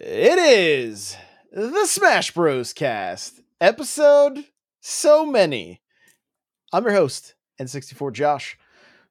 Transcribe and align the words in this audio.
It 0.00 0.38
is 0.38 1.16
the 1.50 1.84
Smash 1.84 2.30
Bros. 2.30 2.72
cast, 2.72 3.40
episode 3.60 4.44
so 4.80 5.26
many. 5.26 5.80
I'm 6.72 6.84
your 6.84 6.92
host, 6.92 7.34
N64 7.60 8.12
Josh. 8.12 8.56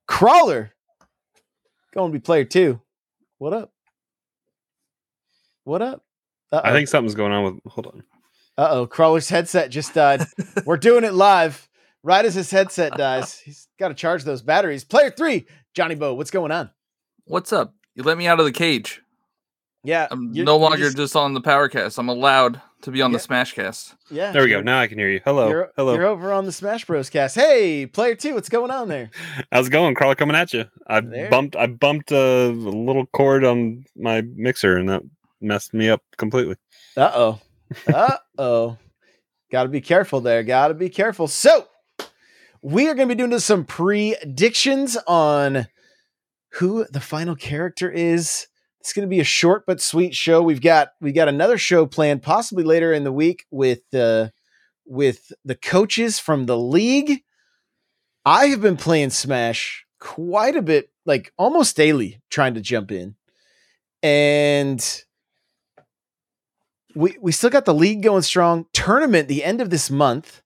Crawler, 0.08 0.72
going 1.94 2.14
to 2.14 2.18
be 2.18 2.22
player 2.22 2.46
two. 2.46 2.80
What 3.38 3.52
up? 3.52 3.74
What 5.66 5.82
up? 5.82 6.06
Uh-oh. 6.54 6.62
I 6.64 6.72
think 6.72 6.88
something's 6.88 7.16
going 7.16 7.34
on 7.34 7.44
with. 7.44 7.60
Hold 7.66 7.88
on. 7.88 8.04
Uh 8.58 8.68
oh, 8.72 8.88
Crawler's 8.88 9.28
headset 9.28 9.70
just 9.70 9.94
died. 9.94 10.22
We're 10.66 10.78
doing 10.78 11.04
it 11.04 11.14
live. 11.14 11.68
Right 12.02 12.24
as 12.24 12.34
his 12.34 12.50
headset 12.50 12.94
dies, 12.96 13.38
he's 13.38 13.68
got 13.78 13.90
to 13.90 13.94
charge 13.94 14.24
those 14.24 14.42
batteries. 14.42 14.86
Player 14.86 15.12
three, 15.12 15.48
Johnny 15.74 15.96
Bo, 15.96 16.14
what's 16.14 16.32
going 16.32 16.54
on? 16.54 16.70
What's 17.26 17.52
up? 17.52 17.74
You 17.94 18.04
let 18.04 18.18
me 18.18 18.26
out 18.26 18.40
of 18.40 18.46
the 18.46 18.54
cage. 18.54 19.02
Yeah, 19.88 20.06
I'm 20.12 20.34
no 20.34 20.58
longer 20.58 20.80
just... 20.80 20.98
just... 20.98 21.16
on 21.16 21.34
the 21.34 21.40
Powercast. 21.40 21.98
I'm 21.98 22.10
allowed 22.10 22.62
to 22.82 22.92
be 22.92 23.02
on 23.02 23.14
yeah. 23.14 23.20
the 23.20 23.24
Smashcast. 23.24 23.96
Yeah, 24.12 24.34
there 24.34 24.44
we 24.44 24.50
go. 24.50 24.60
Now 24.60 24.82
I 24.82 24.88
can 24.88 25.00
hear 25.00 25.08
you. 25.08 25.22
Hello, 25.24 25.48
you're, 25.48 25.72
hello. 25.78 25.94
You're 25.94 26.08
over 26.08 26.34
on 26.34 26.44
the 26.44 26.52
Smash 26.52 26.84
Bros. 26.84 27.10
Cast. 27.10 27.36
Hey, 27.36 27.86
player 27.86 28.14
two, 28.14 28.34
what's 28.34 28.50
going 28.50 28.70
on 28.70 28.90
there? 28.90 29.12
How's 29.54 29.68
it 29.68 29.70
going? 29.70 29.96
Crawler 29.96 30.16
coming 30.16 30.36
at 30.36 30.52
you. 30.52 30.66
I 30.88 31.00
there. 31.00 31.30
bumped. 31.30 31.56
I 31.56 31.68
bumped 31.68 32.12
a 32.12 32.50
little 32.50 33.06
cord 33.06 33.46
on 33.46 33.86
my 33.96 34.24
mixer, 34.36 34.76
and 34.76 34.90
that 34.90 35.04
messed 35.40 35.74
me 35.74 35.90
up 35.90 36.02
completely. 36.18 36.56
Uh 36.98 37.12
oh. 37.14 37.40
Uh 37.94 38.18
oh. 38.38 38.78
Got 39.54 39.64
to 39.64 39.70
be 39.70 39.80
careful 39.80 40.20
there. 40.20 40.44
Got 40.44 40.68
to 40.68 40.74
be 40.74 40.90
careful. 40.90 41.30
So 41.30 41.66
we 42.62 42.90
are 42.90 42.94
going 42.94 43.08
to 43.08 43.16
be 43.16 43.24
doing 43.24 43.40
some 43.40 43.64
predictions 43.64 44.98
on 45.08 45.68
who 46.56 46.86
the 46.92 47.00
final 47.00 47.38
character 47.38 47.90
is 47.90 48.48
it's 48.88 48.94
going 48.94 49.06
to 49.06 49.14
be 49.14 49.20
a 49.20 49.26
short 49.26 49.66
but 49.68 49.82
sweet 49.82 50.16
show. 50.16 50.42
We've 50.42 50.62
got 50.62 50.94
we 51.02 51.12
got 51.12 51.28
another 51.28 51.58
show 51.58 51.86
planned 51.86 52.22
possibly 52.22 52.64
later 52.64 52.94
in 52.94 53.04
the 53.04 53.12
week 53.12 53.46
with 53.52 53.82
uh, 53.94 54.30
with 54.86 55.34
the 55.44 55.56
coaches 55.56 56.20
from 56.20 56.46
the 56.46 56.58
league. 56.58 57.22
I 58.26 58.46
have 58.46 58.62
been 58.62 58.78
playing 58.78 59.10
Smash 59.10 59.86
quite 60.00 60.56
a 60.56 60.62
bit, 60.62 60.90
like 61.06 61.34
almost 61.38 61.76
daily, 61.76 62.22
trying 62.30 62.54
to 62.54 62.62
jump 62.62 62.94
in, 62.94 63.16
and 64.02 65.04
we 66.96 67.18
we 67.20 67.34
still 67.34 67.50
got 67.50 67.66
the 67.66 67.74
league 67.74 68.04
going 68.04 68.22
strong. 68.22 68.68
Tournament 68.72 69.28
the 69.28 69.44
end 69.44 69.60
of 69.60 69.70
this 69.70 69.92
month. 69.92 70.42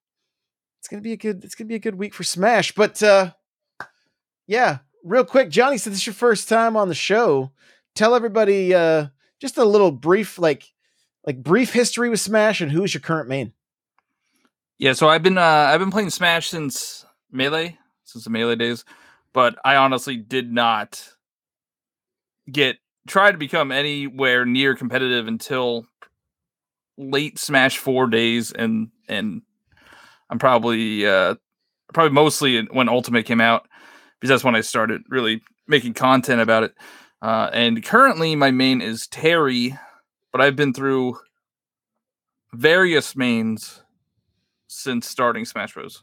It's 0.80 0.88
gonna 0.88 1.00
be 1.00 1.12
a 1.12 1.16
good. 1.16 1.44
It's 1.44 1.54
gonna 1.54 1.68
be 1.68 1.76
a 1.76 1.78
good 1.78 1.94
week 1.94 2.12
for 2.12 2.24
Smash. 2.24 2.72
But 2.72 3.00
uh, 3.04 3.34
yeah, 4.48 4.78
real 5.04 5.24
quick, 5.24 5.48
Johnny, 5.48 5.78
since 5.78 5.94
it's 5.94 6.06
your 6.08 6.14
first 6.14 6.48
time 6.48 6.76
on 6.76 6.88
the 6.88 6.94
show, 6.96 7.52
tell 7.94 8.14
everybody 8.14 8.74
uh, 8.74 9.06
just 9.40 9.58
a 9.58 9.64
little 9.64 9.90
brief, 9.90 10.38
like 10.38 10.72
like 11.26 11.42
brief 11.42 11.72
history 11.72 12.08
with 12.08 12.20
Smash 12.20 12.60
and 12.60 12.72
who's 12.72 12.94
your 12.94 13.00
current 13.00 13.28
main. 13.28 13.52
Yeah, 14.78 14.94
so 14.94 15.08
I've 15.08 15.22
been 15.22 15.38
uh, 15.38 15.40
I've 15.70 15.80
been 15.80 15.90
playing 15.90 16.10
Smash 16.10 16.48
since 16.48 17.04
Melee, 17.30 17.78
since 18.04 18.24
the 18.24 18.30
Melee 18.30 18.56
days, 18.56 18.84
but 19.32 19.56
I 19.64 19.76
honestly 19.76 20.16
did 20.16 20.52
not 20.52 21.08
get 22.50 22.78
try 23.06 23.30
to 23.30 23.38
become 23.38 23.72
anywhere 23.72 24.44
near 24.44 24.74
competitive 24.74 25.26
until 25.28 25.86
late 26.98 27.38
Smash 27.38 27.78
4 27.78 28.06
days 28.08 28.52
and 28.52 28.88
and 29.08 29.42
I'm 30.30 30.38
probably 30.38 31.06
uh 31.06 31.36
probably 31.92 32.12
mostly 32.12 32.62
when 32.66 32.88
Ultimate 32.88 33.26
came 33.26 33.40
out 33.40 33.68
because 34.20 34.28
that's 34.28 34.44
when 34.44 34.54
I 34.54 34.60
started 34.60 35.02
really 35.08 35.42
making 35.66 35.94
content 35.94 36.40
about 36.40 36.64
it. 36.64 36.74
Uh, 37.22 37.48
and 37.52 37.84
currently, 37.84 38.34
my 38.34 38.50
main 38.50 38.80
is 38.80 39.06
Terry, 39.06 39.78
but 40.32 40.40
I've 40.40 40.56
been 40.56 40.74
through 40.74 41.18
various 42.52 43.14
mains 43.14 43.80
since 44.66 45.08
starting 45.08 45.44
Smash 45.44 45.74
Bros. 45.74 46.02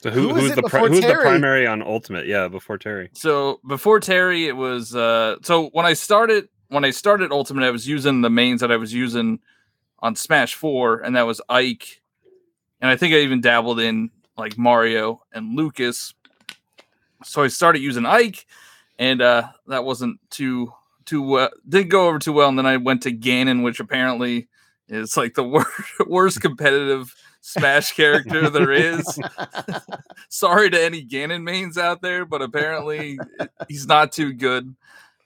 So 0.00 0.10
who, 0.10 0.30
who 0.30 0.34
who's 0.34 0.54
the 0.54 0.62
pri- 0.62 0.88
who's 0.88 1.00
the 1.00 1.14
primary 1.14 1.66
on 1.66 1.82
Ultimate? 1.82 2.26
Yeah, 2.26 2.48
before 2.48 2.78
Terry. 2.78 3.10
So 3.12 3.60
before 3.68 4.00
Terry, 4.00 4.46
it 4.46 4.56
was 4.56 4.96
uh, 4.96 5.36
so 5.42 5.68
when 5.68 5.86
I 5.86 5.92
started 5.92 6.48
when 6.68 6.84
I 6.84 6.90
started 6.90 7.30
Ultimate, 7.30 7.64
I 7.64 7.70
was 7.70 7.86
using 7.86 8.22
the 8.22 8.30
mains 8.30 8.62
that 8.62 8.72
I 8.72 8.76
was 8.76 8.92
using 8.92 9.38
on 10.00 10.16
Smash 10.16 10.54
Four, 10.54 11.00
and 11.00 11.14
that 11.14 11.22
was 11.22 11.40
Ike, 11.48 12.00
and 12.80 12.90
I 12.90 12.96
think 12.96 13.14
I 13.14 13.18
even 13.18 13.40
dabbled 13.42 13.78
in 13.78 14.10
like 14.36 14.58
Mario 14.58 15.22
and 15.32 15.56
Lucas. 15.56 16.14
So 17.22 17.42
I 17.44 17.48
started 17.48 17.80
using 17.80 18.04
Ike, 18.04 18.44
and 19.02 19.20
uh, 19.20 19.48
that 19.66 19.84
wasn't 19.84 20.20
too 20.30 20.72
too 21.06 21.34
uh, 21.34 21.48
didn't 21.68 21.88
go 21.88 22.06
over 22.06 22.20
too 22.20 22.32
well. 22.32 22.48
And 22.48 22.56
then 22.56 22.66
I 22.66 22.76
went 22.76 23.02
to 23.02 23.10
Ganon, 23.12 23.64
which 23.64 23.80
apparently 23.80 24.48
is 24.88 25.16
like 25.16 25.34
the 25.34 25.42
worst 25.42 25.68
worst 26.06 26.40
competitive 26.40 27.12
Smash 27.40 27.92
character 27.94 28.48
there 28.48 28.70
is. 28.70 29.18
Sorry 30.28 30.70
to 30.70 30.80
any 30.80 31.04
Ganon 31.04 31.42
mains 31.42 31.76
out 31.76 32.00
there, 32.00 32.24
but 32.24 32.42
apparently 32.42 33.18
he's 33.66 33.88
not 33.88 34.12
too 34.12 34.32
good. 34.32 34.72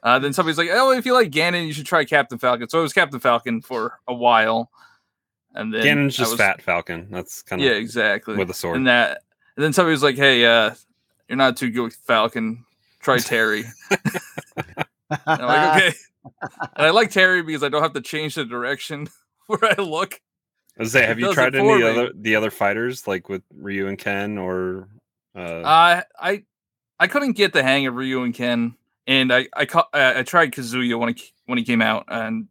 Uh, 0.02 0.18
then 0.18 0.32
somebody's 0.32 0.56
like, 0.56 0.70
"Oh, 0.72 0.92
if 0.92 1.04
you 1.04 1.12
like 1.12 1.30
Ganon, 1.30 1.66
you 1.66 1.74
should 1.74 1.84
try 1.84 2.06
Captain 2.06 2.38
Falcon." 2.38 2.70
So 2.70 2.78
it 2.78 2.82
was 2.82 2.94
Captain 2.94 3.20
Falcon 3.20 3.60
for 3.60 3.98
a 4.08 4.14
while, 4.14 4.70
and 5.54 5.74
then 5.74 5.84
Ganon's 5.84 6.16
just 6.16 6.30
was, 6.30 6.38
Fat 6.38 6.62
Falcon. 6.62 7.08
That's 7.10 7.42
kind 7.42 7.60
of 7.60 7.68
yeah, 7.68 7.74
exactly 7.74 8.36
with 8.36 8.48
a 8.48 8.54
sword. 8.54 8.78
And 8.78 8.86
that, 8.86 9.22
and 9.56 9.64
then 9.64 9.74
somebody 9.74 9.92
was 9.92 10.02
like, 10.02 10.16
"Hey, 10.16 10.46
uh, 10.46 10.74
you're 11.28 11.36
not 11.36 11.58
too 11.58 11.70
good 11.70 11.82
with 11.82 11.96
Falcon 11.96 12.64
try 13.06 13.18
Terry. 13.18 13.64
I'm 15.26 15.40
like, 15.40 15.84
okay. 15.84 15.96
And 16.76 16.86
I 16.86 16.90
like 16.90 17.10
Terry 17.10 17.42
because 17.42 17.62
I 17.62 17.68
don't 17.68 17.82
have 17.82 17.92
to 17.92 18.00
change 18.00 18.34
the 18.34 18.44
direction 18.44 19.08
where 19.46 19.64
I 19.64 19.80
look. 19.80 20.20
I 20.78 20.82
was 20.82 20.92
say, 20.92 21.06
have 21.06 21.18
you 21.18 21.32
tried 21.32 21.54
any 21.54 21.82
other 21.82 22.10
the 22.14 22.36
other 22.36 22.50
fighters 22.50 23.06
like 23.06 23.28
with 23.28 23.42
Ryu 23.54 23.86
and 23.86 23.98
Ken 23.98 24.36
or? 24.36 24.88
Uh... 25.34 25.62
I 25.64 26.02
I 26.18 26.42
I 26.98 27.06
couldn't 27.06 27.32
get 27.32 27.52
the 27.52 27.62
hang 27.62 27.86
of 27.86 27.94
Ryu 27.94 28.22
and 28.22 28.34
Ken, 28.34 28.74
and 29.06 29.32
I 29.32 29.46
I 29.54 29.66
I, 29.94 30.18
I 30.18 30.22
tried 30.22 30.52
Kazuya 30.52 30.98
when 30.98 31.14
he 31.14 31.32
when 31.46 31.56
he 31.56 31.64
came 31.64 31.80
out, 31.80 32.04
and 32.08 32.48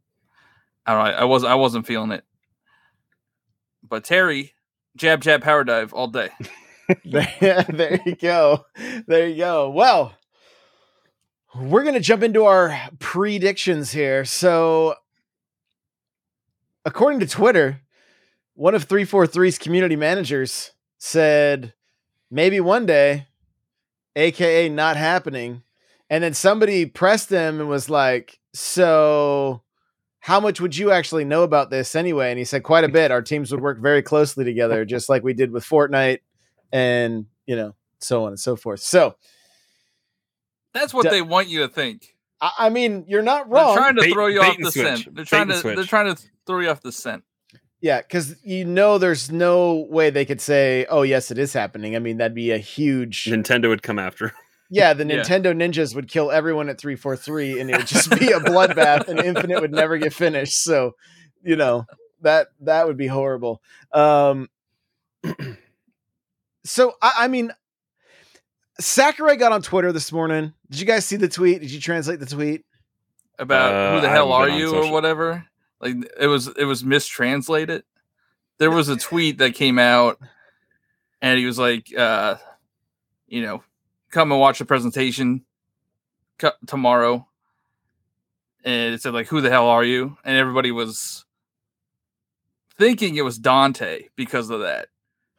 I 0.85 0.93
don't 0.93 1.03
know, 1.03 1.19
I 1.19 1.23
was 1.25 1.43
I 1.43 1.55
wasn't 1.55 1.85
feeling 1.85 2.11
it. 2.11 2.23
But 3.87 4.05
Terry, 4.05 4.53
jab 4.95 5.21
jab 5.21 5.43
power 5.43 5.63
dive 5.63 5.93
all 5.93 6.07
day. 6.07 6.29
there, 7.05 7.65
there 7.69 7.99
you 8.05 8.15
go. 8.15 8.65
There 9.05 9.27
you 9.27 9.37
go. 9.37 9.69
Well, 9.69 10.13
we're 11.59 11.83
going 11.83 11.95
to 11.95 12.01
jump 12.01 12.23
into 12.23 12.43
our 12.43 12.77
predictions 12.99 13.91
here. 13.91 14.25
So, 14.25 14.95
according 16.83 17.21
to 17.21 17.27
Twitter, 17.27 17.81
one 18.55 18.75
of 18.75 18.87
343's 18.87 19.57
community 19.57 19.95
managers 19.95 20.71
said, 20.97 21.73
maybe 22.29 22.59
one 22.59 22.85
day, 22.85 23.27
AKA 24.15 24.69
not 24.69 24.97
happening. 24.97 25.63
And 26.09 26.23
then 26.23 26.33
somebody 26.33 26.85
pressed 26.85 27.29
him 27.29 27.59
and 27.59 27.69
was 27.69 27.89
like, 27.89 28.39
so 28.53 29.61
how 30.19 30.39
much 30.39 30.61
would 30.61 30.77
you 30.77 30.91
actually 30.91 31.25
know 31.25 31.43
about 31.43 31.69
this 31.69 31.95
anyway? 31.95 32.29
And 32.29 32.39
he 32.39 32.45
said, 32.45 32.63
quite 32.63 32.83
a 32.83 32.89
bit. 32.89 33.11
Our 33.11 33.21
teams 33.21 33.51
would 33.51 33.61
work 33.61 33.79
very 33.79 34.01
closely 34.01 34.43
together, 34.43 34.85
just 34.85 35.09
like 35.09 35.23
we 35.23 35.33
did 35.33 35.51
with 35.51 35.65
Fortnite 35.65 36.19
and, 36.71 37.25
you 37.45 37.55
know, 37.55 37.75
so 37.99 38.23
on 38.23 38.29
and 38.29 38.39
so 38.39 38.55
forth. 38.55 38.79
So, 38.79 39.15
that's 40.75 40.93
what 40.93 41.09
they 41.09 41.21
want 41.21 41.47
you 41.47 41.61
to 41.61 41.67
think. 41.67 42.15
I 42.41 42.69
mean, 42.69 43.05
you're 43.07 43.23
not 43.23 43.49
wrong. 43.49 43.73
They're 43.73 43.83
trying 43.83 43.95
to 43.95 44.01
bait, 44.01 44.13
throw 44.13 44.27
you 44.27 44.41
off 44.41 44.57
the 44.57 44.71
switch. 44.71 44.85
scent. 44.85 45.15
They're 45.15 45.25
trying 45.25 45.47
to 45.47 45.61
they're 45.61 45.83
trying 45.83 46.15
to 46.15 46.21
throw 46.45 46.59
you 46.59 46.69
off 46.69 46.81
the 46.81 46.91
scent. 46.91 47.23
Yeah, 47.81 48.01
because 48.01 48.35
you 48.43 48.65
know 48.65 48.97
there's 48.97 49.31
no 49.31 49.87
way 49.89 50.09
they 50.09 50.25
could 50.25 50.41
say, 50.41 50.85
"Oh, 50.89 51.03
yes, 51.03 51.31
it 51.31 51.37
is 51.37 51.53
happening." 51.53 51.95
I 51.95 51.99
mean, 51.99 52.17
that'd 52.17 52.35
be 52.35 52.51
a 52.51 52.57
huge. 52.57 53.25
Nintendo 53.25 53.69
would 53.69 53.83
come 53.83 53.99
after. 53.99 54.33
Yeah, 54.69 54.93
the 54.93 55.03
Nintendo 55.05 55.45
yeah. 55.45 55.67
ninjas 55.67 55.95
would 55.95 56.07
kill 56.07 56.31
everyone 56.31 56.69
at 56.69 56.77
three 56.77 56.95
four 56.95 57.15
three, 57.15 57.59
and 57.59 57.69
it 57.69 57.77
would 57.77 57.87
just 57.87 58.09
be 58.19 58.31
a 58.31 58.39
bloodbath, 58.39 59.07
and 59.07 59.19
Infinite 59.19 59.61
would 59.61 59.71
never 59.71 59.97
get 59.97 60.13
finished. 60.13 60.61
So, 60.63 60.95
you 61.41 61.55
know 61.55 61.85
that 62.21 62.47
that 62.61 62.87
would 62.87 62.97
be 62.97 63.07
horrible. 63.07 63.61
Um, 63.93 64.49
so 66.65 66.93
I, 67.01 67.13
I 67.19 67.27
mean, 67.27 67.51
Sakurai 68.79 69.37
got 69.37 69.51
on 69.51 69.61
Twitter 69.61 69.91
this 69.91 70.11
morning. 70.11 70.53
Did 70.69 70.79
you 70.79 70.85
guys 70.85 71.05
see 71.05 71.15
the 71.15 71.29
tweet? 71.29 71.61
Did 71.61 71.71
you 71.71 71.79
translate 71.79 72.19
the 72.19 72.25
tweet 72.25 72.65
about 73.39 73.73
uh, 73.73 73.95
who 73.95 74.01
the 74.01 74.09
hell 74.09 74.31
are 74.31 74.49
you 74.49 74.75
or 74.75 74.91
whatever? 74.91 75.45
Like 75.79 75.95
it 76.19 76.27
was 76.27 76.47
it 76.47 76.65
was 76.65 76.83
mistranslated. 76.83 77.83
There 78.57 78.71
was 78.71 78.89
a 78.89 78.97
tweet 78.97 79.37
that 79.39 79.55
came 79.55 79.79
out, 79.79 80.19
and 81.21 81.37
he 81.37 81.45
was 81.45 81.59
like, 81.59 81.93
uh, 81.97 82.35
you 83.27 83.41
know, 83.41 83.63
come 84.11 84.31
and 84.31 84.39
watch 84.39 84.59
the 84.59 84.65
presentation 84.65 85.45
tomorrow. 86.65 87.27
And 88.63 88.93
it 88.93 89.01
said 89.01 89.13
like, 89.13 89.27
"Who 89.27 89.41
the 89.41 89.49
hell 89.49 89.67
are 89.67 89.83
you?" 89.83 90.17
And 90.23 90.37
everybody 90.37 90.71
was 90.71 91.25
thinking 92.77 93.15
it 93.15 93.23
was 93.23 93.37
Dante 93.37 94.07
because 94.15 94.49
of 94.49 94.61
that. 94.61 94.87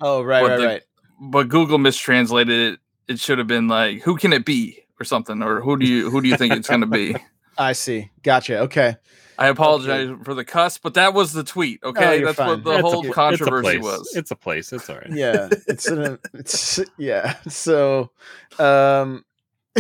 Oh 0.01 0.23
right, 0.23 0.43
but 0.43 0.51
right, 0.51 0.61
the, 0.61 0.67
right. 0.67 0.83
But 1.21 1.49
Google 1.49 1.79
mistranslated 1.79 2.75
it 2.75 2.81
it 3.09 3.19
should 3.21 3.39
have 3.39 3.47
been 3.47 3.69
like 3.69 4.03
who 4.03 4.17
can 4.17 4.33
it 4.33 4.45
be 4.45 4.79
or 5.01 5.05
something 5.05 5.43
or 5.43 5.61
who 5.61 5.77
do 5.79 5.87
you 5.87 6.11
who 6.11 6.21
do 6.21 6.29
you 6.29 6.37
think 6.37 6.53
it's 6.55 6.69
going 6.69 6.81
to 6.81 6.87
be 6.87 7.15
i 7.59 7.73
see 7.73 8.11
gotcha 8.23 8.61
okay 8.61 8.97
I 9.39 9.49
apologize 9.49 10.09
for 10.25 10.33
the 10.33 10.47
cuss, 10.47 10.79
but 10.79 10.95
that 10.95 11.13
was 11.13 11.35
the 11.35 11.45
tweet. 11.45 11.83
Okay, 11.85 12.17
you're 12.21 12.29
that's 12.29 12.39
fine. 12.39 12.49
what 12.49 12.65
the 12.65 12.71
It's 12.71 12.81
whole 12.81 13.07
a 13.07 13.13
controversy 13.13 13.79
place. 13.79 13.83
was. 13.83 14.15
It's 14.17 14.31
a 14.31 14.35
place. 14.35 14.73
It's 14.73 14.89
all 14.89 14.97
right. 14.97 15.11
yeah 15.13 15.49
it's 15.69 15.87
an 15.89 16.19
it's 16.33 16.81
yeah 16.97 17.37
so 17.47 18.11
um 18.59 19.27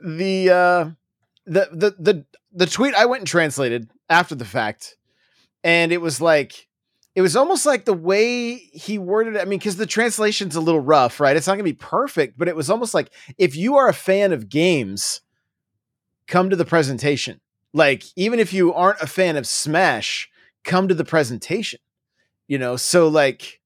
the 0.00 0.50
uh 0.50 0.90
the 1.46 1.68
the 1.72 1.94
the 1.98 2.24
the 2.52 2.66
tweet 2.66 2.94
i 2.94 3.06
went 3.06 3.20
and 3.20 3.28
translated 3.28 3.88
after 4.10 4.34
the 4.34 4.44
fact 4.44 4.96
and 5.64 5.92
it 5.92 6.00
was 6.00 6.20
like 6.20 6.67
it 7.18 7.22
was 7.22 7.34
almost 7.34 7.66
like 7.66 7.84
the 7.84 7.92
way 7.92 8.54
he 8.54 8.96
worded 8.96 9.34
it 9.34 9.42
i 9.42 9.44
mean 9.44 9.58
because 9.58 9.76
the 9.76 9.86
translation's 9.86 10.54
a 10.54 10.60
little 10.60 10.80
rough 10.80 11.18
right 11.18 11.36
it's 11.36 11.48
not 11.48 11.54
gonna 11.54 11.64
be 11.64 11.72
perfect 11.72 12.38
but 12.38 12.46
it 12.46 12.54
was 12.54 12.70
almost 12.70 12.94
like 12.94 13.10
if 13.38 13.56
you 13.56 13.74
are 13.76 13.88
a 13.88 13.92
fan 13.92 14.32
of 14.32 14.48
games 14.48 15.20
come 16.28 16.48
to 16.48 16.54
the 16.54 16.64
presentation 16.64 17.40
like 17.72 18.04
even 18.14 18.38
if 18.38 18.52
you 18.52 18.72
aren't 18.72 19.00
a 19.00 19.06
fan 19.08 19.36
of 19.36 19.48
smash 19.48 20.30
come 20.62 20.86
to 20.86 20.94
the 20.94 21.04
presentation 21.04 21.80
you 22.46 22.56
know 22.56 22.76
so 22.76 23.08
like 23.08 23.60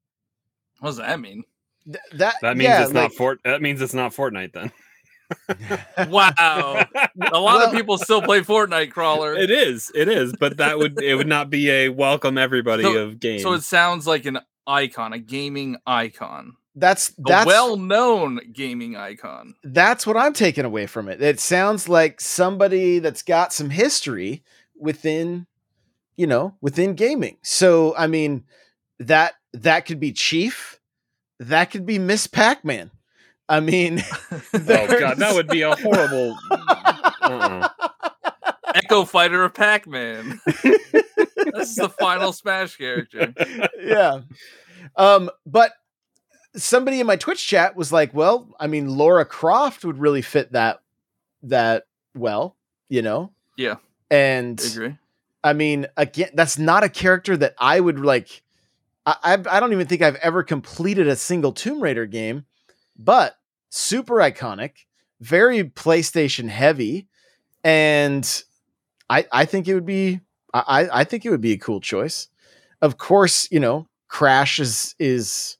what 0.80 0.88
does 0.88 0.96
that 0.96 1.20
mean? 1.20 1.44
Th- 1.84 1.98
that 2.14 2.36
That 2.42 2.56
means 2.56 2.68
yeah, 2.68 2.82
it's 2.82 2.92
like- 2.92 3.10
not 3.10 3.12
Fort. 3.12 3.38
That 3.44 3.62
means 3.62 3.80
it's 3.80 3.94
not 3.94 4.12
Fortnite 4.12 4.52
then. 4.52 4.72
Wow, 6.08 6.84
a 6.94 7.10
lot 7.20 7.32
Well- 7.32 7.66
of 7.68 7.72
people 7.72 7.98
still 7.98 8.22
play 8.22 8.40
Fortnite 8.40 8.90
crawler. 8.90 9.34
It 9.34 9.50
is. 9.50 9.90
It 9.94 10.08
is. 10.08 10.34
But 10.38 10.56
that 10.58 10.78
would 10.78 11.00
it 11.02 11.14
would 11.14 11.26
not 11.26 11.50
be 11.50 11.70
a 11.70 11.88
welcome 11.88 12.38
everybody 12.38 12.82
So- 12.82 12.96
of 12.96 13.20
game. 13.20 13.40
So 13.40 13.52
it 13.52 13.62
sounds 13.62 14.06
like 14.06 14.24
an 14.26 14.38
icon, 14.66 15.12
a 15.12 15.18
gaming 15.18 15.76
icon, 15.86 16.56
that's 16.76 17.10
a 17.10 17.12
that's 17.18 17.46
well-known 17.46 18.40
gaming 18.52 18.96
icon. 18.96 19.54
that's 19.64 20.06
what 20.06 20.16
I'm 20.16 20.32
taking 20.32 20.64
away 20.64 20.86
from 20.86 21.08
it. 21.08 21.20
It 21.20 21.40
sounds 21.40 21.88
like 21.88 22.20
somebody 22.20 22.98
that's 23.00 23.22
got 23.22 23.52
some 23.52 23.70
history 23.70 24.42
within, 24.78 25.46
you 26.16 26.26
know, 26.28 26.54
within 26.60 26.94
gaming. 26.94 27.38
So 27.42 27.94
I 27.96 28.06
mean, 28.06 28.44
that 29.00 29.34
that 29.52 29.80
could 29.84 29.98
be 30.00 30.12
Chief, 30.12 30.78
that 31.40 31.72
could 31.72 31.84
be 31.84 31.98
Miss 31.98 32.28
Pac-Man. 32.28 32.91
I 33.52 33.60
mean, 33.60 34.02
oh 34.32 34.38
god, 34.98 35.18
that 35.18 35.34
would 35.34 35.46
be 35.46 35.60
a 35.60 35.76
horrible. 35.76 36.38
Uh-uh. 37.20 37.68
Echo 38.74 39.04
Fighter 39.04 39.44
of 39.44 39.52
Pac-Man. 39.52 40.40
this 40.46 41.68
is 41.68 41.74
the 41.74 41.90
final 41.90 42.32
Smash 42.32 42.76
character. 42.76 43.34
yeah. 43.78 44.22
Um, 44.96 45.28
but 45.44 45.72
somebody 46.56 46.98
in 46.98 47.06
my 47.06 47.16
Twitch 47.16 47.46
chat 47.46 47.76
was 47.76 47.92
like, 47.92 48.14
"Well, 48.14 48.48
I 48.58 48.68
mean, 48.68 48.96
Lara 48.96 49.26
Croft 49.26 49.84
would 49.84 49.98
really 49.98 50.22
fit 50.22 50.52
that 50.52 50.80
that 51.42 51.84
well, 52.14 52.56
you 52.88 53.02
know." 53.02 53.32
Yeah. 53.58 53.76
And 54.10 54.58
I 54.64 54.72
agree. 54.72 54.96
I 55.44 55.52
mean, 55.52 55.88
again, 55.98 56.30
that's 56.32 56.56
not 56.56 56.84
a 56.84 56.88
character 56.88 57.36
that 57.36 57.54
I 57.58 57.80
would 57.80 58.00
like. 58.00 58.42
I, 59.04 59.16
I 59.22 59.32
I 59.34 59.60
don't 59.60 59.72
even 59.72 59.86
think 59.86 60.00
I've 60.00 60.16
ever 60.16 60.42
completed 60.42 61.06
a 61.06 61.16
single 61.16 61.52
Tomb 61.52 61.82
Raider 61.82 62.06
game, 62.06 62.46
but 62.96 63.36
super 63.72 64.16
iconic, 64.16 64.72
very 65.20 65.64
PlayStation 65.64 66.48
heavy, 66.48 67.08
and 67.64 68.44
I 69.08 69.26
I 69.32 69.44
think 69.46 69.66
it 69.66 69.74
would 69.74 69.86
be 69.86 70.20
I 70.52 70.88
I 70.92 71.04
think 71.04 71.24
it 71.24 71.30
would 71.30 71.40
be 71.40 71.52
a 71.52 71.58
cool 71.58 71.80
choice. 71.80 72.28
Of 72.82 72.98
course, 72.98 73.48
you 73.50 73.60
know, 73.60 73.88
Crash 74.08 74.60
is 74.60 74.94
is 74.98 75.56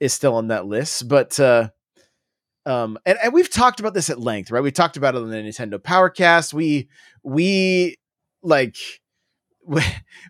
is 0.00 0.12
still 0.12 0.34
on 0.34 0.48
that 0.48 0.66
list, 0.66 1.08
but 1.08 1.38
uh 1.38 1.68
um 2.66 2.98
and, 3.04 3.18
and 3.22 3.32
we've 3.32 3.50
talked 3.50 3.80
about 3.80 3.94
this 3.94 4.10
at 4.10 4.18
length, 4.18 4.50
right? 4.50 4.62
We 4.62 4.72
talked 4.72 4.96
about 4.96 5.14
it 5.14 5.22
on 5.22 5.30
the 5.30 5.36
Nintendo 5.36 5.78
Powercast. 5.78 6.54
We 6.54 6.88
we 7.22 7.96
like 8.42 8.76
we, 9.66 9.82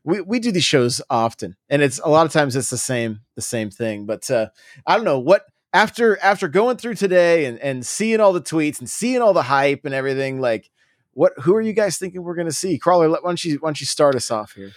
we 0.05 0.21
we 0.23 0.41
do 0.41 0.51
these 0.51 0.65
shows 0.65 1.01
often 1.09 1.57
and 1.69 1.83
it's 1.83 2.01
a 2.01 2.09
lot 2.09 2.27
of 2.27 2.33
times 2.33 2.57
it's 2.57 2.71
the 2.71 2.77
same 2.77 3.21
the 3.37 3.43
same 3.43 3.71
thing 3.71 4.05
but 4.05 4.29
uh 4.29 4.49
i 4.87 4.97
don't 4.97 5.05
know 5.05 5.21
what 5.21 5.45
after 5.73 6.19
after 6.23 6.49
going 6.49 6.77
through 6.77 6.95
today 6.95 7.45
and 7.45 7.59
and 7.61 7.87
seeing 7.87 8.21
all 8.21 8.33
the 8.33 8.41
tweets 8.41 8.79
and 8.81 8.91
seeing 8.91 9.23
all 9.23 9.33
the 9.33 9.43
hype 9.43 9.85
and 9.85 9.95
everything 9.95 10.41
like 10.41 10.71
what 11.13 11.33
who 11.39 11.55
are 11.55 11.61
you 11.61 11.73
guys 11.73 11.99
thinking 11.99 12.23
we're 12.23 12.35
gonna 12.35 12.53
see? 12.53 12.79
Crawler 12.79 13.09
why 13.09 13.19
don't 13.23 13.45
you 13.45 13.59
why 13.61 13.69
don't 13.69 13.81
you 13.81 13.87
start 13.87 14.15
us 14.15 14.31
off 14.31 14.53
here? 14.53 14.73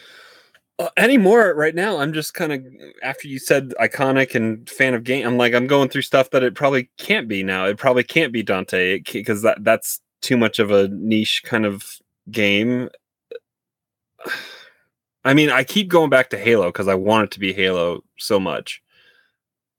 Uh, 0.80 0.90
anymore 0.98 1.54
right 1.54 1.76
now 1.76 2.00
i'm 2.00 2.12
just 2.14 2.34
kind 2.34 2.52
of 2.52 2.66
after 3.04 3.28
you 3.28 3.38
said 3.38 3.76
iconic 3.80 4.34
and 4.34 4.68
fan 4.68 4.96
of 4.96 5.04
game 5.04 5.24
i'm 5.24 5.38
like 5.38 5.54
i'm 5.54 5.68
going 5.68 5.88
through 5.88 6.02
stuff 6.02 6.32
that 6.32 6.42
it 6.42 6.56
probably 6.56 6.90
can't 6.98 7.28
be 7.28 7.44
now. 7.44 7.66
It 7.66 7.78
probably 7.78 8.04
can't 8.04 8.34
be 8.34 8.42
dante 8.42 9.00
because 9.00 9.44
that 9.44 9.64
that's 9.64 10.02
too 10.22 10.36
much 10.36 10.58
of 10.58 10.72
a 10.72 10.88
niche 10.88 11.44
kind 11.46 11.68
of 11.68 11.86
game. 12.32 12.90
I 15.26 15.36
mean 15.36 15.52
i 15.52 15.64
keep 15.64 15.90
going 15.90 16.10
back 16.10 16.32
to 16.32 16.38
halo 16.40 16.70
because 16.70 16.88
i 16.88 16.96
want 16.96 17.26
it 17.26 17.32
to 17.32 17.40
be 17.40 17.54
halo 17.54 18.04
so 18.18 18.40
much. 18.40 18.82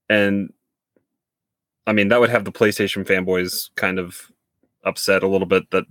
And 0.09 0.53
i 1.87 1.93
mean 1.93 2.09
that 2.09 2.21
would 2.21 2.31
have 2.31 2.45
the 2.45 2.53
playstation 2.53 3.05
fanboys 3.07 3.71
kind 3.77 3.99
of 3.99 4.31
upset 4.85 5.23
a 5.23 5.29
little 5.29 5.47
bit 5.47 5.71
that 5.71 5.85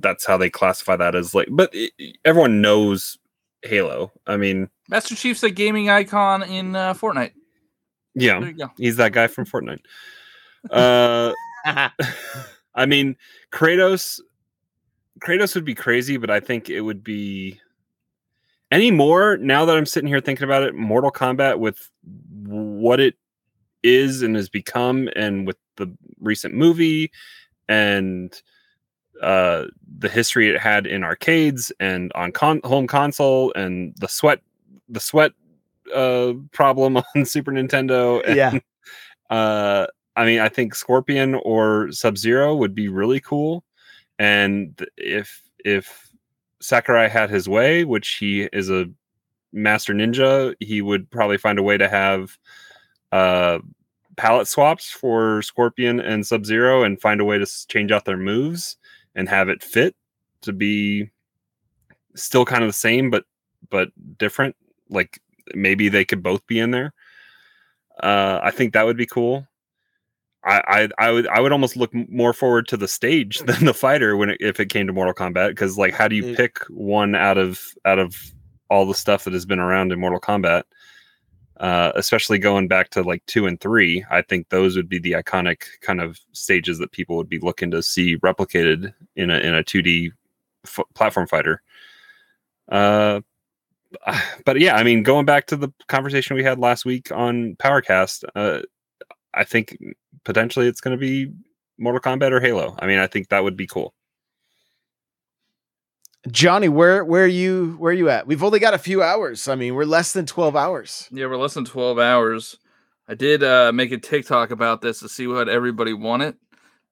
that's 0.00 0.26
how 0.26 0.36
they 0.36 0.50
classify 0.50 0.94
that 0.96 1.14
as 1.14 1.34
like 1.34 1.48
but 1.50 1.70
it, 1.72 1.92
everyone 2.24 2.60
knows 2.60 3.18
halo 3.62 4.12
i 4.26 4.36
mean 4.36 4.68
Master 4.88 5.16
Chief's 5.16 5.42
a 5.42 5.50
gaming 5.50 5.90
icon 5.90 6.42
in 6.44 6.76
uh, 6.76 6.94
Fortnite. 6.94 7.32
yeah 8.14 8.38
There 8.38 8.50
you 8.50 8.54
go. 8.56 8.70
he's 8.76 8.96
that 8.96 9.12
guy 9.12 9.26
from 9.26 9.44
fortnite 9.46 9.80
uh 10.70 11.32
i 12.74 12.86
mean 12.86 13.16
kratos 13.52 14.20
kratos 15.20 15.54
would 15.54 15.64
be 15.64 15.74
crazy 15.74 16.16
but 16.16 16.30
i 16.30 16.38
think 16.40 16.68
it 16.68 16.82
would 16.82 17.02
be 17.02 17.58
any 18.70 18.90
more 18.90 19.36
now 19.38 19.64
that 19.64 19.76
i'm 19.76 19.86
sitting 19.86 20.08
here 20.08 20.20
thinking 20.20 20.44
about 20.44 20.62
it 20.62 20.74
mortal 20.74 21.10
kombat 21.10 21.58
with 21.58 21.88
what 22.44 23.00
it 23.00 23.14
is 23.86 24.22
and 24.22 24.36
has 24.36 24.48
become 24.48 25.08
and 25.14 25.46
with 25.46 25.56
the 25.76 25.90
recent 26.20 26.54
movie 26.54 27.10
and 27.68 28.42
uh 29.22 29.64
the 29.98 30.08
history 30.08 30.48
it 30.48 30.58
had 30.60 30.86
in 30.86 31.02
arcades 31.02 31.72
and 31.80 32.12
on 32.14 32.32
con- 32.32 32.60
home 32.64 32.86
console 32.86 33.52
and 33.54 33.94
the 33.98 34.08
sweat 34.08 34.40
the 34.88 35.00
sweat 35.00 35.32
uh 35.94 36.32
problem 36.52 36.96
on 37.14 37.24
super 37.24 37.52
nintendo 37.52 38.22
and, 38.26 38.36
yeah. 38.36 38.58
uh 39.30 39.86
i 40.16 40.26
mean 40.26 40.40
i 40.40 40.48
think 40.48 40.74
scorpion 40.74 41.34
or 41.44 41.90
sub 41.92 42.18
zero 42.18 42.54
would 42.54 42.74
be 42.74 42.88
really 42.88 43.20
cool. 43.20 43.64
And 44.18 44.86
if 44.96 45.42
if 45.64 46.10
sakurai 46.60 47.08
had 47.08 47.28
his 47.28 47.48
way 47.48 47.84
which 47.84 48.14
he 48.14 48.48
is 48.52 48.70
a 48.70 48.86
master 49.52 49.92
ninja 49.92 50.54
he 50.60 50.80
would 50.80 51.10
probably 51.10 51.36
find 51.36 51.58
a 51.58 51.62
way 51.62 51.76
to 51.76 51.88
have 51.88 52.38
uh 53.12 53.58
palette 54.16 54.48
swaps 54.48 54.90
for 54.90 55.42
scorpion 55.42 56.00
and 56.00 56.26
sub 56.26 56.44
zero 56.46 56.82
and 56.82 57.00
find 57.00 57.20
a 57.20 57.24
way 57.24 57.38
to 57.38 57.46
change 57.68 57.92
out 57.92 58.04
their 58.04 58.16
moves 58.16 58.76
and 59.14 59.28
have 59.28 59.48
it 59.48 59.62
fit 59.62 59.94
to 60.42 60.52
be 60.52 61.10
still 62.14 62.44
kind 62.44 62.62
of 62.64 62.68
the 62.68 62.72
same 62.74 63.10
but 63.10 63.24
but 63.70 63.88
different 64.18 64.56
like 64.88 65.20
maybe 65.54 65.88
they 65.88 66.04
could 66.04 66.22
both 66.22 66.46
be 66.46 66.58
in 66.58 66.70
there. 66.70 66.92
Uh 68.02 68.40
i 68.42 68.50
think 68.50 68.72
that 68.72 68.84
would 68.86 68.96
be 68.96 69.06
cool. 69.06 69.46
I, 70.44 70.88
I 70.98 71.06
I 71.08 71.10
would 71.10 71.26
I 71.28 71.40
would 71.40 71.50
almost 71.52 71.76
look 71.76 71.92
more 71.92 72.32
forward 72.32 72.68
to 72.68 72.76
the 72.76 72.86
stage 72.88 73.40
than 73.46 73.64
the 73.64 73.74
fighter 73.74 74.16
when 74.16 74.30
it, 74.30 74.36
if 74.40 74.60
it 74.60 74.66
came 74.66 74.86
to 74.86 74.92
Mortal 74.92 75.14
Kombat 75.14 75.48
because 75.50 75.76
like 75.76 75.92
how 75.94 76.06
do 76.08 76.14
you 76.16 76.22
Mm. 76.24 76.36
pick 76.36 76.58
one 76.68 77.14
out 77.14 77.36
of 77.38 77.60
out 77.84 77.98
of 77.98 78.14
all 78.70 78.86
the 78.86 78.94
stuff 78.94 79.24
that 79.24 79.32
has 79.32 79.46
been 79.46 79.58
around 79.58 79.92
in 79.92 79.98
Mortal 80.00 80.20
Kombat 80.20 80.62
uh, 81.58 81.92
especially 81.94 82.38
going 82.38 82.68
back 82.68 82.90
to 82.90 83.02
like 83.02 83.24
two 83.26 83.46
and 83.46 83.60
three 83.60 84.04
I 84.10 84.22
think 84.22 84.48
those 84.48 84.76
would 84.76 84.88
be 84.88 84.98
the 84.98 85.12
iconic 85.12 85.62
kind 85.80 86.00
of 86.00 86.18
stages 86.32 86.78
that 86.78 86.92
people 86.92 87.16
would 87.16 87.28
be 87.28 87.38
looking 87.38 87.70
to 87.70 87.82
see 87.82 88.18
replicated 88.18 88.92
in 89.16 89.30
a 89.30 89.38
in 89.38 89.54
a 89.54 89.64
2D 89.64 90.12
f- 90.64 90.84
platform 90.94 91.26
fighter 91.26 91.62
uh 92.70 93.20
but 94.44 94.60
yeah 94.60 94.76
I 94.76 94.82
mean 94.82 95.02
going 95.02 95.26
back 95.26 95.46
to 95.46 95.56
the 95.56 95.72
conversation 95.88 96.36
we 96.36 96.44
had 96.44 96.58
last 96.58 96.84
week 96.84 97.10
on 97.12 97.56
Powercast 97.56 98.24
uh 98.34 98.62
I 99.34 99.44
think 99.44 99.76
potentially 100.24 100.66
it's 100.66 100.80
going 100.80 100.96
to 100.96 101.00
be 101.00 101.32
Mortal 101.78 102.00
Kombat 102.00 102.32
or 102.32 102.40
Halo. 102.40 102.74
I 102.78 102.86
mean, 102.86 102.98
I 102.98 103.06
think 103.06 103.28
that 103.28 103.44
would 103.44 103.56
be 103.56 103.66
cool. 103.66 103.94
Johnny 106.30 106.68
where 106.68 107.04
where 107.04 107.24
are 107.24 107.28
you 107.28 107.76
where 107.78 107.90
are 107.90 107.94
you 107.96 108.08
at 108.10 108.26
we've 108.26 108.42
only 108.42 108.58
got 108.58 108.74
a 108.74 108.78
few 108.78 109.02
hours 109.02 109.46
i 109.48 109.54
mean 109.54 109.74
we're 109.74 109.84
less 109.84 110.12
than 110.12 110.26
12 110.26 110.56
hours 110.56 111.08
Yeah, 111.12 111.26
we're 111.26 111.36
less 111.36 111.54
than 111.54 111.64
12 111.64 111.98
hours. 111.98 112.56
I 113.08 113.14
did 113.14 113.44
uh, 113.44 113.70
make 113.72 113.92
a 113.92 113.98
TikTok 113.98 114.50
about 114.50 114.80
this 114.80 114.98
to 114.98 115.08
see 115.08 115.28
what 115.28 115.48
everybody 115.48 115.92
wanted. 115.92 116.34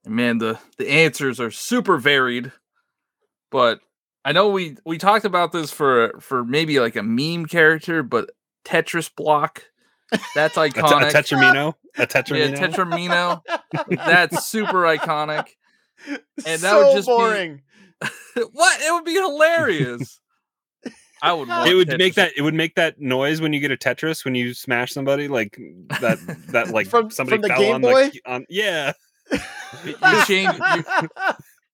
And 0.04 0.14
man, 0.14 0.38
the, 0.38 0.60
the 0.78 0.88
answers 0.88 1.40
are 1.40 1.50
super 1.50 1.98
varied. 1.98 2.52
But 3.50 3.80
I 4.24 4.30
know 4.30 4.50
we 4.50 4.76
we 4.86 4.96
talked 4.98 5.24
about 5.24 5.50
this 5.50 5.72
for 5.72 6.14
for 6.20 6.44
maybe 6.44 6.78
like 6.78 6.94
a 6.94 7.02
meme 7.02 7.46
character, 7.46 8.02
but 8.04 8.30
Tetris 8.64 9.10
block. 9.14 9.64
That's 10.36 10.56
A, 10.56 10.68
te- 10.68 10.78
a 10.78 10.82
iconic. 10.82 11.10
Tetromino, 11.10 11.74
a 11.96 11.98
yeah, 12.00 12.06
Tetromino. 12.06 13.42
Tetromino. 13.42 13.96
That's 13.96 14.46
super 14.46 14.82
iconic. 14.84 15.48
And 16.06 16.60
that 16.60 16.60
so 16.60 16.86
would 16.86 16.96
just 16.96 17.08
be- 17.08 17.12
boring 17.14 17.62
what? 18.52 18.80
It 18.80 18.92
would 18.92 19.04
be 19.04 19.14
hilarious. 19.14 20.20
I 21.22 21.32
would. 21.32 21.48
it 21.48 21.74
would 21.74 21.88
Tetris. 21.88 21.98
make 21.98 22.14
that 22.14 22.32
it 22.36 22.42
would 22.42 22.54
make 22.54 22.74
that 22.74 23.00
noise 23.00 23.40
when 23.40 23.52
you 23.54 23.60
get 23.60 23.70
a 23.70 23.76
Tetris 23.76 24.24
when 24.24 24.34
you 24.34 24.52
smash 24.52 24.92
somebody 24.92 25.26
like 25.26 25.56
that 26.00 26.18
that 26.48 26.68
like 26.70 26.86
From- 26.86 27.10
somebody 27.10 27.36
from 27.36 27.42
the 27.42 27.48
fell 27.48 27.58
Game 27.58 27.74
on 27.76 27.80
Boy? 27.80 28.10
the 28.10 28.22
on 28.26 28.46
yeah 28.50 28.92
You 29.84 30.24
change 30.26 30.52
you, 30.54 30.84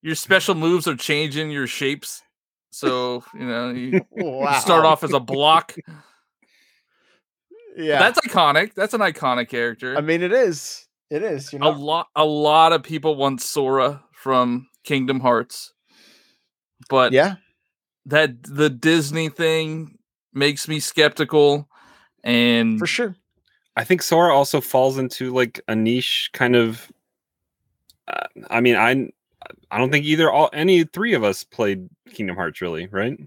your 0.03 0.15
special 0.15 0.55
moves 0.55 0.87
are 0.87 0.97
changing 0.97 1.51
your 1.51 1.67
shapes. 1.67 2.23
So 2.71 3.25
you 3.35 3.47
know 3.47 3.71
you, 3.71 4.07
wow. 4.13 4.55
you 4.55 4.61
start 4.61 4.85
off 4.85 5.03
as 5.03 5.13
a 5.13 5.21
block. 5.21 5.75
Yeah. 7.77 7.99
That's 7.99 8.21
iconic. 8.21 8.75
That's 8.75 8.95
an 8.95 9.01
iconic 9.01 9.49
character. 9.49 9.97
I 9.97 10.01
mean, 10.01 10.23
it 10.23 10.33
is. 10.33 10.87
It 11.11 11.23
is. 11.23 11.53
You're 11.53 11.63
a 11.63 11.71
lot 11.71 12.09
a 12.15 12.25
lot 12.25 12.73
of 12.73 12.83
people 12.83 13.17
want 13.17 13.41
Sora 13.41 14.03
from 14.13 14.69
Kingdom 14.85 15.21
Hearts. 15.21 15.73
But 16.89 17.13
yeah. 17.13 17.37
that 18.07 18.43
the 18.43 18.71
Disney 18.71 19.29
thing 19.29 19.99
makes 20.33 20.69
me 20.69 20.81
skeptical 20.81 21.69
and 22.25 22.79
For 22.79 22.87
sure. 22.87 23.17
I 23.77 23.85
think 23.85 24.03
Sora 24.03 24.35
also 24.35 24.61
falls 24.61 24.99
into 24.99 25.33
like 25.33 25.61
a 25.69 25.75
niche 25.75 26.31
kind 26.33 26.57
of. 26.57 26.91
Uh, 28.09 28.27
I 28.51 28.61
mean, 28.61 28.77
I 28.77 29.11
I 29.71 29.79
don't 29.79 29.91
think 29.91 30.05
either 30.05 30.31
all 30.31 30.51
any 30.53 30.85
three 30.85 31.15
of 31.15 31.25
us 31.25 31.45
played 31.45 31.89
Kingdom 32.13 32.37
Hearts 32.37 32.61
really, 32.61 32.89
right? 32.89 33.19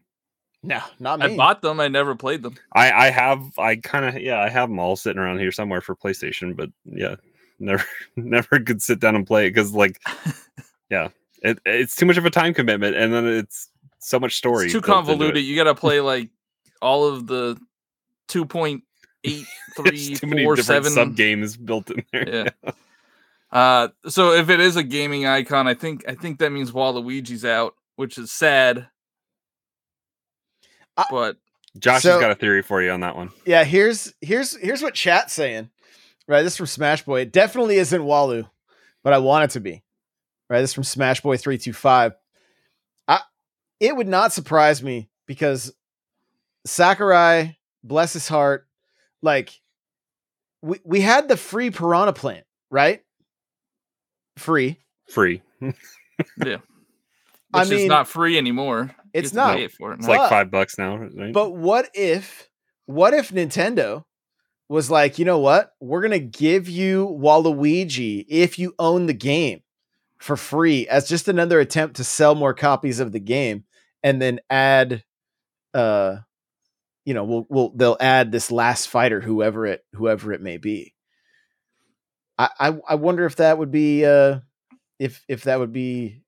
No, 0.61 0.81
not 0.99 1.19
me. 1.19 1.25
I 1.25 1.37
bought 1.37 1.61
them, 1.61 1.79
I 1.79 1.87
never 1.87 2.15
played 2.15 2.43
them. 2.43 2.55
I 2.73 2.91
I 2.91 3.09
have 3.09 3.57
I 3.57 3.77
kind 3.77 4.05
of 4.05 4.21
yeah 4.21 4.41
I 4.41 4.49
have 4.49 4.69
them 4.69 4.79
all 4.79 4.95
sitting 4.95 5.21
around 5.21 5.39
here 5.39 5.51
somewhere 5.51 5.81
for 5.81 5.95
PlayStation, 5.95 6.55
but 6.55 6.69
yeah, 6.85 7.15
never 7.59 7.85
never 8.15 8.59
could 8.59 8.81
sit 8.81 8.99
down 8.99 9.15
and 9.15 9.25
play 9.25 9.47
it 9.47 9.51
because 9.51 9.73
like 9.73 10.01
yeah, 10.89 11.09
it, 11.43 11.59
it's 11.65 11.95
too 11.95 12.05
much 12.05 12.17
of 12.17 12.25
a 12.25 12.29
time 12.29 12.53
commitment, 12.53 12.95
and 12.95 13.13
then 13.13 13.27
it's 13.27 13.69
so 13.99 14.19
much 14.19 14.35
story. 14.35 14.65
It's 14.65 14.73
too 14.73 14.81
built 14.81 14.89
it. 14.89 15.07
convoluted. 15.07 15.43
You 15.43 15.55
got 15.55 15.65
to 15.65 15.75
play 15.75 15.99
like 16.01 16.29
all 16.81 17.05
of 17.07 17.27
the 17.27 17.57
2.8 18.29 18.81
There's 19.83 20.19
too 20.19 20.27
many 20.27 20.43
four, 20.43 20.55
different 20.55 20.85
seven. 20.85 20.91
sub 20.91 21.15
games 21.15 21.55
built 21.57 21.89
in 21.91 22.03
there. 22.11 22.51
Yeah. 22.63 22.71
Uh, 23.51 23.87
so 24.07 24.31
if 24.33 24.49
it 24.49 24.59
is 24.59 24.75
a 24.77 24.83
gaming 24.83 25.25
icon, 25.27 25.67
I 25.67 25.75
think 25.75 26.03
I 26.07 26.15
think 26.15 26.39
that 26.39 26.49
means 26.51 26.71
Waluigi's 26.71 27.45
out, 27.45 27.75
which 27.97 28.17
is 28.17 28.31
sad. 28.31 28.87
I- 30.97 31.05
but 31.09 31.37
Josh 31.77 32.03
So- 32.03 32.11
has 32.13 32.19
got 32.21 32.31
a 32.31 32.35
theory 32.35 32.61
for 32.63 32.81
you 32.81 32.91
on 32.91 33.01
that 33.01 33.15
one. 33.15 33.31
Yeah, 33.45 33.63
here's 33.63 34.13
here's 34.21 34.55
here's 34.57 34.81
what 34.81 34.93
chat's 34.95 35.33
saying. 35.33 35.69
Right, 36.27 36.41
this 36.41 36.53
is 36.53 36.57
from 36.57 36.67
Smash 36.67 37.03
Boy. 37.03 37.21
It 37.21 37.31
definitely 37.33 37.77
isn't 37.77 38.01
Walu, 38.01 38.49
but 39.03 39.11
I 39.13 39.17
want 39.17 39.43
it 39.45 39.49
to 39.51 39.59
be. 39.59 39.83
Right, 40.49 40.61
this 40.61 40.71
is 40.71 40.73
from 40.73 40.83
Smash 40.83 41.21
Boy 41.21 41.37
three 41.37 41.57
two 41.57 41.73
five. 41.73 42.13
I 43.07 43.21
it 43.79 43.95
would 43.95 44.07
not 44.07 44.33
surprise 44.33 44.83
me 44.83 45.09
because 45.25 45.73
Sakurai, 46.65 47.57
bless 47.83 48.13
his 48.13 48.27
heart, 48.27 48.67
like 49.21 49.59
we 50.61 50.79
we 50.83 51.01
had 51.01 51.27
the 51.27 51.37
free 51.37 51.71
Piranha 51.71 52.13
plant, 52.13 52.45
right? 52.69 53.01
Free. 54.37 54.79
Free. 55.09 55.41
Yeah, 56.37 56.57
which 56.57 57.71
I 57.71 57.73
is 57.73 57.85
not 57.85 58.07
free 58.07 58.37
anymore. 58.37 58.95
It's 59.13 59.33
not. 59.33 59.57
pay 59.57 59.67
for 59.67 59.93
it 59.93 59.99
It's 59.99 60.07
like 60.07 60.29
five 60.29 60.51
bucks 60.51 60.77
now, 60.77 60.97
right? 60.97 61.33
But 61.33 61.51
what 61.55 61.89
if 61.95 62.47
what 62.85 63.15
if 63.15 63.31
Nintendo 63.31 64.03
was 64.69 64.91
like, 64.91 65.17
you 65.17 65.25
know 65.25 65.39
what? 65.39 65.73
We're 65.81 66.03
gonna 66.03 66.19
give 66.19 66.69
you 66.69 67.07
Waluigi 67.19 68.25
if 68.29 68.59
you 68.59 68.75
own 68.77 69.07
the 69.07 69.13
game 69.13 69.63
for 70.23 70.37
free 70.37 70.87
as 70.87 71.09
just 71.09 71.27
another 71.27 71.59
attempt 71.59 71.97
to 71.97 72.03
sell 72.05 72.33
more 72.33 72.53
copies 72.53 73.01
of 73.01 73.11
the 73.11 73.19
game 73.19 73.65
and 74.03 74.21
then 74.21 74.39
add 74.49 75.03
uh 75.73 76.15
you 77.03 77.13
know, 77.13 77.25
we'll 77.25 77.45
we'll 77.49 77.69
they'll 77.75 77.97
add 77.99 78.31
this 78.31 78.49
last 78.49 78.87
fighter, 78.87 79.19
whoever 79.19 79.65
it 79.65 79.83
whoever 79.93 80.31
it 80.31 80.41
may 80.41 80.55
be. 80.55 80.93
I 82.37 82.49
I, 82.57 82.77
I 82.87 82.95
wonder 82.95 83.25
if 83.25 83.35
that 83.35 83.57
would 83.57 83.69
be 83.69 84.05
uh 84.05 84.39
if 84.97 85.25
if 85.27 85.43
that 85.43 85.59
would 85.59 85.73
be 85.73 86.21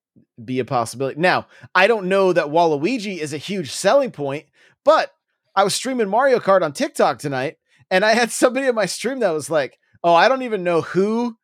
be 0.44 0.60
a 0.60 0.66
possibility. 0.66 1.18
Now, 1.18 1.48
I 1.74 1.88
don't 1.88 2.10
know 2.10 2.34
that 2.34 2.48
Waluigi 2.48 3.20
is 3.20 3.32
a 3.32 3.38
huge 3.38 3.72
selling 3.72 4.12
point, 4.12 4.46
but 4.84 5.10
I 5.56 5.64
was 5.64 5.74
streaming 5.74 6.10
Mario 6.10 6.40
Kart 6.40 6.64
on 6.64 6.74
TikTok 6.74 7.20
tonight, 7.20 7.56
and 7.90 8.04
I 8.04 8.14
had 8.14 8.30
somebody 8.30 8.68
in 8.68 8.76
my 8.76 8.88
stream 8.88 9.20
that 9.20 9.32
was 9.32 9.50
like, 9.50 9.80
"Oh, 10.04 10.14
I 10.14 10.28
don't 10.28 10.42
even 10.42 10.66
know 10.66 10.82
who 10.82 11.38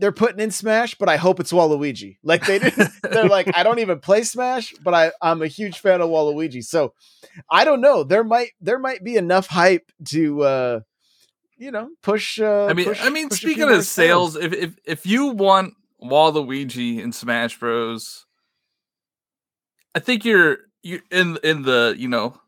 they're 0.00 0.12
putting 0.12 0.40
in 0.40 0.50
Smash, 0.50 0.94
but 0.96 1.08
I 1.08 1.16
hope 1.16 1.38
it's 1.38 1.52
Waluigi." 1.52 2.16
Like 2.22 2.46
they 2.46 2.58
didn't. 2.58 2.90
they're 3.02 3.28
like, 3.28 3.56
"I 3.56 3.62
don't 3.62 3.78
even 3.78 4.00
play 4.00 4.22
Smash, 4.22 4.74
but 4.82 4.94
I 4.94 5.12
I'm 5.22 5.42
a 5.42 5.46
huge 5.46 5.78
fan 5.78 6.00
of 6.00 6.08
Waluigi." 6.08 6.64
So 6.64 6.94
I 7.48 7.64
don't 7.64 7.80
know. 7.80 8.02
There 8.02 8.24
might 8.24 8.50
there 8.60 8.78
might 8.78 9.04
be 9.04 9.16
enough 9.16 9.46
hype 9.46 9.92
to 10.06 10.42
uh 10.42 10.80
you 11.56 11.70
know 11.70 11.90
push. 12.02 12.40
Uh, 12.40 12.66
I 12.66 12.72
mean, 12.72 12.86
push- 12.86 13.04
I 13.04 13.10
mean, 13.10 13.28
push 13.28 13.38
a 13.38 13.46
few 13.46 13.50
speaking 13.54 13.70
of 13.70 13.84
sales, 13.84 14.36
if 14.36 14.52
if 14.52 14.74
if 14.84 15.06
you 15.06 15.26
want 15.26 15.74
Waluigi 16.02 16.98
in 16.98 17.12
Smash 17.12 17.58
Bros, 17.58 18.26
I 19.94 20.00
think 20.00 20.24
you're 20.24 20.58
you 20.82 21.00
in 21.10 21.38
in 21.44 21.62
the 21.62 21.94
you 21.96 22.08
know 22.08 22.40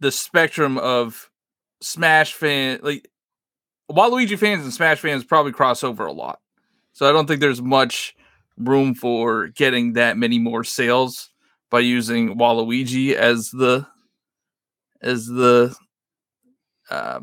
the 0.00 0.10
spectrum 0.10 0.78
of 0.78 1.30
Smash 1.82 2.32
fan 2.32 2.80
like 2.82 3.08
Waluigi 3.90 4.38
fans 4.38 4.64
and 4.64 4.72
Smash 4.72 4.98
fans 5.00 5.24
probably 5.24 5.52
cross 5.52 5.84
over 5.84 6.06
a 6.06 6.12
lot. 6.12 6.40
So 6.92 7.08
I 7.08 7.12
don't 7.12 7.26
think 7.26 7.40
there's 7.40 7.62
much 7.62 8.14
room 8.56 8.94
for 8.94 9.48
getting 9.48 9.92
that 9.94 10.16
many 10.16 10.38
more 10.38 10.64
sales 10.64 11.30
by 11.70 11.80
using 11.80 12.36
Waluigi 12.36 13.12
as 13.14 13.50
the 13.50 13.86
as 15.02 15.26
the 15.26 15.74
uh, 16.90 17.20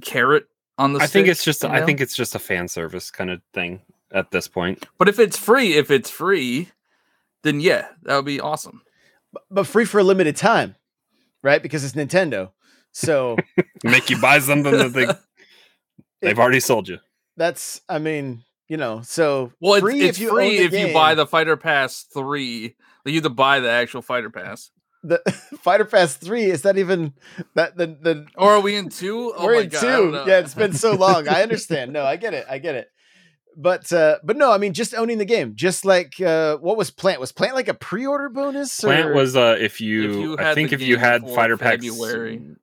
carrot 0.00 0.46
on 0.78 0.92
the 0.94 1.00
I 1.00 1.06
think 1.06 1.28
it's 1.28 1.44
just 1.44 1.62
you 1.62 1.68
I 1.68 1.84
think 1.84 2.00
it's 2.00 2.16
just 2.16 2.34
a 2.34 2.38
fan 2.38 2.68
service 2.68 3.10
kind 3.10 3.30
of 3.30 3.40
thing 3.52 3.82
at 4.12 4.30
this 4.30 4.48
point. 4.48 4.86
But 4.98 5.08
if 5.08 5.18
it's 5.18 5.38
free, 5.38 5.74
if 5.74 5.90
it's 5.90 6.10
free, 6.10 6.70
then 7.42 7.60
yeah, 7.60 7.88
that 8.02 8.16
would 8.16 8.24
be 8.24 8.40
awesome. 8.40 8.82
but 9.50 9.66
free 9.66 9.84
for 9.84 9.98
a 9.98 10.04
limited 10.04 10.36
time, 10.36 10.76
right? 11.42 11.62
Because 11.62 11.84
it's 11.84 11.94
Nintendo. 11.94 12.50
So 12.92 13.36
Make 13.84 14.10
you 14.10 14.20
buy 14.20 14.38
something 14.38 14.72
that 14.72 14.92
they 14.92 15.06
they've 16.20 16.38
already 16.38 16.60
sold 16.60 16.88
you. 16.88 16.98
that's, 17.36 17.80
I 17.88 17.98
mean, 17.98 18.42
you 18.68 18.76
know, 18.76 19.00
so 19.02 19.52
Well, 19.60 19.74
it's 19.74 19.82
free 19.82 20.00
it's 20.02 20.18
if 20.18 20.22
you 20.22 20.30
free 20.30 20.44
own 20.44 20.70
the 20.70 20.76
if 20.76 20.86
you 20.88 20.92
buy 20.92 21.14
the 21.14 21.26
Fighter 21.26 21.56
Pass 21.56 22.04
three. 22.12 22.74
You 23.04 23.14
have 23.14 23.22
to 23.22 23.30
buy 23.30 23.60
the 23.60 23.70
actual 23.70 24.02
Fighter 24.02 24.30
Pass. 24.30 24.70
the 25.04 25.18
Fighter 25.62 25.84
Pass 25.84 26.16
three 26.16 26.46
is 26.46 26.62
that 26.62 26.76
even 26.76 27.12
that 27.54 27.76
the 27.76 27.86
the 27.86 28.26
Or 28.36 28.52
are 28.56 28.60
we 28.60 28.74
in 28.74 28.88
two? 28.88 29.32
Oh 29.38 29.44
we're 29.46 29.54
my 29.56 29.60
in 29.62 29.68
God, 29.68 29.80
two. 29.80 30.12
Yeah, 30.30 30.38
it's 30.40 30.54
been 30.54 30.72
so 30.72 30.94
long. 30.94 31.28
I 31.28 31.42
understand. 31.46 31.92
No, 31.92 32.04
I 32.04 32.16
get 32.16 32.34
it. 32.34 32.44
I 32.50 32.58
get 32.58 32.74
it. 32.74 32.88
But 33.56 33.92
uh 33.92 34.18
but 34.24 34.36
no, 34.36 34.50
I 34.50 34.58
mean 34.58 34.72
just 34.72 34.92
owning 34.94 35.18
the 35.18 35.24
game. 35.24 35.52
Just 35.54 35.84
like 35.84 36.20
uh 36.20 36.56
what 36.56 36.76
was 36.76 36.90
Plant? 36.90 37.20
Was 37.20 37.30
Plant 37.30 37.54
like 37.54 37.68
a 37.68 37.74
pre-order 37.74 38.28
bonus? 38.28 38.80
Plant 38.80 39.10
or- 39.10 39.14
was 39.14 39.36
uh 39.36 39.56
if 39.60 39.80
you, 39.80 40.20
you 40.20 40.36
I 40.38 40.54
think 40.54 40.72
if 40.72 40.82
you 40.82 40.96
had 40.96 41.22
fighter 41.30 41.56
packs 41.56 41.86
February. 41.86 42.56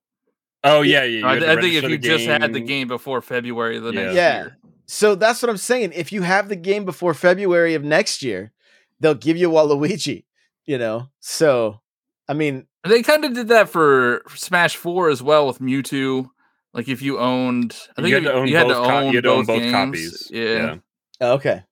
Oh 0.63 0.81
yeah, 0.81 1.03
yeah. 1.03 1.19
you 1.19 1.25
I, 1.27 1.33
had 1.35 1.43
I 1.43 1.61
think 1.61 1.75
if 1.75 1.83
you 1.83 1.89
the 1.89 1.97
just 1.97 2.25
had 2.25 2.41
the 2.41 2.59
game. 2.59 2.65
game 2.65 2.87
before 2.87 3.21
February 3.21 3.77
of 3.77 3.83
the 3.83 3.93
Yeah. 3.93 4.01
next 4.03 4.15
Yeah. 4.15 4.41
year. 4.43 4.57
so 4.85 5.15
that's 5.15 5.41
what 5.41 5.49
I'm 5.49 5.57
saying. 5.57 5.91
If 5.93 6.11
you 6.11 6.21
have 6.21 6.49
the 6.49 6.55
game 6.55 6.85
before 6.85 7.13
February 7.13 7.73
of 7.73 7.83
next 7.83 8.21
year, 8.23 8.51
they'll 8.99 9.13
give 9.15 9.35
you 9.37 9.49
Waluigi, 9.49 10.25
you 10.65 10.77
know. 10.77 11.09
So 11.19 11.81
I 12.29 12.33
mean, 12.33 12.67
They 12.87 13.01
kind 13.03 13.23
of 13.25 13.33
did 13.33 13.47
that 13.49 13.69
for 13.69 14.23
Smash 14.35 14.75
Four 14.77 15.09
as 15.09 15.21
well 15.21 15.45
with 15.47 15.59
Mewtwo. 15.59 16.27
Like 16.73 16.87
if 16.87 17.01
you 17.01 17.19
owned, 17.19 17.77
I 17.97 18.01
think 18.01 18.07
you 18.09 18.15
had 18.15 18.23
if- 18.23 18.29
to 18.29 18.33
own 18.33 18.47
you 18.47 18.57
had 18.57 18.67
both. 18.67 18.77
to 18.85 18.89
co- 18.89 18.97
own 18.97 19.11
you 19.11 19.17
had 19.17 19.23
to 19.25 19.29
own 19.29 19.37
both 19.45 19.47
both 19.47 19.61
games. 19.61 19.71
copies. 19.73 20.29
Yeah. 20.31 20.75
okay. 21.21 21.63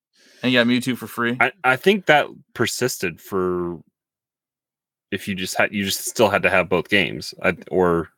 and 0.43 0.51
you 0.51 0.59
got 0.59 0.67
Mewtwo 0.67 0.97
for 0.97 1.07
free. 1.07 1.37
I, 1.39 1.51
I 1.63 1.75
think 1.75 2.07
that 2.07 2.27
persisted 2.53 3.21
for 3.21 3.79
if 5.11 5.27
you 5.27 5.35
just 5.35 5.55
had 5.57 5.73
you 5.73 5.83
just 5.85 6.05
still 6.07 6.29
had 6.29 6.43
to 6.43 6.49
have 6.49 6.67
both 6.69 6.89
games 6.89 7.33
I, 7.43 7.55
or 7.69 8.09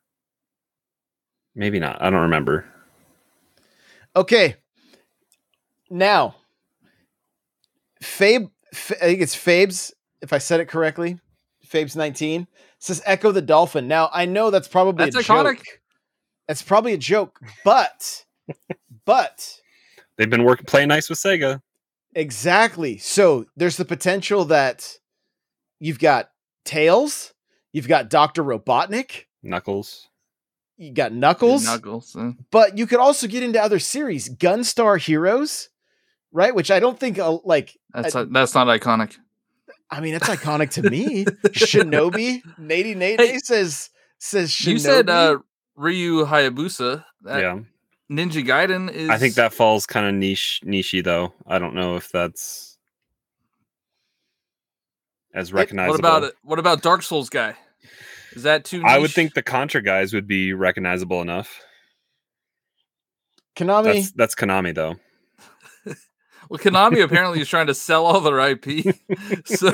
maybe 1.55 1.79
not 1.79 2.01
i 2.01 2.09
don't 2.09 2.21
remember 2.21 2.65
Okay. 4.15 4.55
Now, 5.89 6.35
Fabe, 8.03 8.49
F- 8.71 8.91
I 9.01 9.05
think 9.05 9.21
it's 9.21 9.35
Fabes, 9.35 9.91
if 10.21 10.33
I 10.33 10.37
said 10.37 10.59
it 10.59 10.67
correctly. 10.67 11.19
Fabes 11.67 11.95
19 11.95 12.47
says 12.79 13.01
Ecco 13.05 13.33
the 13.33 13.41
Dolphin. 13.41 13.87
Now, 13.87 14.09
I 14.13 14.25
know 14.25 14.51
that's 14.51 14.67
probably 14.67 15.05
That's 15.09 15.15
a 15.27 15.31
iconic. 15.31 15.57
joke. 15.57 15.79
That's 16.47 16.61
probably 16.61 16.93
a 16.93 16.97
joke, 16.97 17.39
but, 17.63 18.25
but, 19.05 19.59
they've 20.17 20.29
been 20.29 20.43
working 20.43 20.65
playing 20.65 20.89
nice 20.89 21.09
with 21.09 21.17
sega 21.17 21.61
exactly. 22.13 22.97
So 22.97 23.45
there's 23.55 23.77
the 23.77 23.85
potential 23.85 24.45
that 24.45 24.97
you've 25.79 25.99
got 25.99 26.29
Tails, 26.65 27.33
you've 27.71 27.87
got 27.87 28.09
Dr. 28.09 28.43
Robotnik, 28.43 29.23
knuckles 29.41 30.09
you 30.77 30.91
got 30.91 31.13
Knuckles. 31.13 31.65
Knuckles. 31.65 32.15
uh, 32.15 32.31
but 32.51 32.77
you 32.77 32.87
could 32.87 32.99
also 32.99 33.27
get 33.27 33.43
into 33.43 33.61
other 33.61 33.79
series 33.79 34.27
gunstar 34.29 34.99
heroes 34.99 35.69
right 36.31 36.55
which 36.55 36.71
i 36.71 36.79
don't 36.79 36.99
think 36.99 37.19
uh, 37.19 37.37
like 37.45 37.77
That's 37.93 38.15
I- 38.15 38.23
that's 38.25 38.53
not 38.55 38.67
iconic. 38.67 39.17
I 39.91 39.99
mean, 39.99 40.15
it's 40.15 40.27
iconic 40.27 40.71
to 40.71 40.89
me. 40.89 41.25
Shinobi. 41.49 42.41
Nady 42.59 42.95
Nate 42.97 43.19
Hey, 43.19 43.37
says 43.43 43.91
says 44.17 44.49
Shinobi. 44.49 44.67
You 44.71 44.79
said 44.79 45.09
uh, 45.09 45.37
Ryu 45.75 46.25
Hayabusa. 46.25 47.05
That 47.21 47.39
yeah, 47.41 47.59
Ninja 48.09 48.43
Gaiden 48.43 48.91
is. 48.91 49.09
I 49.11 49.19
think 49.19 49.35
that 49.35 49.53
falls 49.53 49.85
kind 49.85 50.07
of 50.07 50.15
niche, 50.15 50.61
nichey 50.65 51.03
though. 51.03 51.33
I 51.45 51.59
don't 51.59 51.75
know 51.75 51.95
if 51.95 52.11
that's 52.11 52.79
as 55.33 55.53
recognizable. 55.53 55.91
What 55.93 55.99
about 55.99 56.23
it? 56.23 56.33
What 56.43 56.57
about 56.57 56.81
Dark 56.81 57.03
Souls 57.03 57.29
guy? 57.29 57.55
Is 58.35 58.43
that 58.43 58.65
too? 58.65 58.83
I 58.85 58.99
would 58.99 59.11
think 59.11 59.33
the 59.33 59.43
Contra 59.43 59.81
guys 59.81 60.13
would 60.13 60.27
be 60.27 60.53
recognizable 60.53 61.21
enough. 61.21 61.61
Konami. 63.55 63.83
That's 63.83 64.11
that's 64.11 64.35
Konami 64.35 64.73
though. 64.73 64.95
Well, 66.49 66.59
Konami 66.59 67.01
apparently 67.03 67.39
is 67.39 67.47
trying 67.47 67.67
to 67.67 67.73
sell 67.73 68.05
all 68.05 68.19
their 68.19 68.37
IP. 68.37 68.95
so 69.45 69.71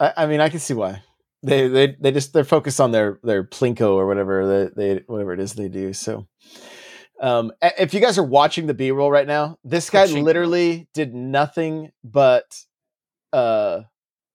I, 0.00 0.12
I 0.16 0.26
mean, 0.26 0.40
I 0.40 0.48
can 0.48 0.58
see 0.58 0.74
why. 0.74 1.02
They 1.44 1.68
they 1.68 1.96
they 2.00 2.10
just 2.10 2.32
they're 2.32 2.44
focused 2.44 2.80
on 2.80 2.90
their 2.90 3.20
their 3.22 3.44
plinko 3.44 3.94
or 3.94 4.06
whatever 4.06 4.70
they, 4.74 4.94
they 4.96 5.02
whatever 5.06 5.32
it 5.32 5.40
is 5.40 5.52
they 5.54 5.68
do. 5.68 5.92
So, 5.92 6.26
um, 7.20 7.52
if 7.62 7.94
you 7.94 8.00
guys 8.00 8.18
are 8.18 8.24
watching 8.24 8.66
the 8.66 8.74
B 8.74 8.90
roll 8.90 9.10
right 9.10 9.26
now, 9.26 9.58
this 9.62 9.90
guy 9.90 10.06
Pachinko. 10.06 10.22
literally 10.24 10.88
did 10.92 11.14
nothing 11.14 11.92
but 12.02 12.64
uh 13.32 13.82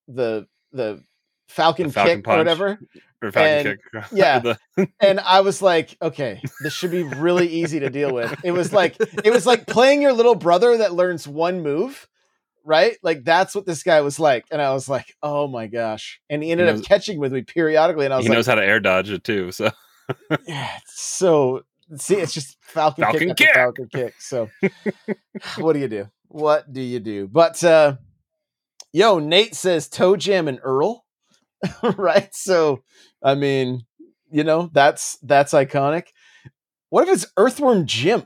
the 0.07 0.47
the 0.71 1.03
Falcon, 1.49 1.89
Falcon 1.91 2.17
kick 2.21 2.27
or 2.27 2.37
whatever. 2.37 2.79
Or 3.21 3.37
And- 3.37 3.67
Kick. 3.93 4.03
yeah. 4.13 4.53
And 5.01 5.19
I 5.19 5.41
was 5.41 5.61
like, 5.61 5.97
okay, 6.01 6.41
this 6.61 6.71
should 6.73 6.91
be 6.91 7.03
really 7.03 7.47
easy 7.47 7.81
to 7.81 7.89
deal 7.89 8.13
with. 8.13 8.33
It 8.45 8.51
was 8.51 8.71
like 8.71 8.95
it 8.99 9.31
was 9.33 9.45
like 9.45 9.67
playing 9.67 10.01
your 10.01 10.13
little 10.13 10.35
brother 10.35 10.77
that 10.77 10.93
learns 10.93 11.27
one 11.27 11.61
move, 11.61 12.07
right? 12.63 12.95
Like 13.03 13.25
that's 13.25 13.53
what 13.53 13.65
this 13.65 13.83
guy 13.83 13.99
was 14.01 14.19
like, 14.21 14.45
and 14.51 14.61
I 14.61 14.71
was 14.73 14.87
like, 14.87 15.13
oh 15.21 15.47
my 15.47 15.67
gosh! 15.67 16.21
And 16.29 16.41
he 16.41 16.51
ended 16.51 16.67
knows- 16.67 16.79
up 16.79 16.85
catching 16.85 17.19
with 17.19 17.33
me 17.33 17.41
periodically, 17.41 18.05
and 18.05 18.13
I 18.13 18.17
was 18.17 18.25
he 18.25 18.29
like, 18.29 18.37
knows 18.37 18.47
how 18.47 18.55
to 18.55 18.63
air 18.63 18.79
dodge 18.79 19.09
it 19.09 19.25
too. 19.25 19.51
So 19.51 19.69
yeah, 20.47 20.77
so 20.85 21.63
see, 21.97 22.15
it's 22.15 22.33
just 22.33 22.57
Falcon, 22.61 23.03
Falcon 23.03 23.27
kick, 23.29 23.37
kick. 23.37 23.53
Falcon 23.53 23.89
kick. 23.91 24.13
So 24.19 24.49
what 25.57 25.73
do 25.73 25.79
you 25.79 25.89
do? 25.89 26.07
What 26.29 26.71
do 26.71 26.79
you 26.79 26.99
do? 27.01 27.27
But 27.27 27.61
uh 27.65 27.97
yo, 28.93 29.19
Nate 29.19 29.55
says 29.55 29.89
ToeJam 29.89 30.47
and 30.47 30.59
Earl, 30.63 31.03
right? 31.97 32.33
So 32.33 32.83
I 33.23 33.35
mean, 33.35 33.85
you 34.31 34.43
know, 34.43 34.69
that's 34.73 35.17
that's 35.21 35.53
iconic. 35.53 36.07
What 36.89 37.07
if 37.07 37.13
it's 37.13 37.31
Earthworm 37.37 37.85
Jim? 37.85 38.23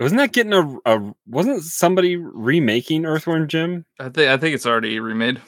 wasn't 0.00 0.20
that 0.20 0.32
getting 0.32 0.52
a, 0.52 0.78
a 0.84 1.14
wasn't 1.26 1.62
somebody 1.62 2.16
remaking 2.16 3.04
Earthworm 3.04 3.48
Jim? 3.48 3.84
I 3.98 4.08
think 4.08 4.30
I 4.30 4.36
think 4.36 4.54
it's 4.54 4.66
already 4.66 5.00
remade. 5.00 5.40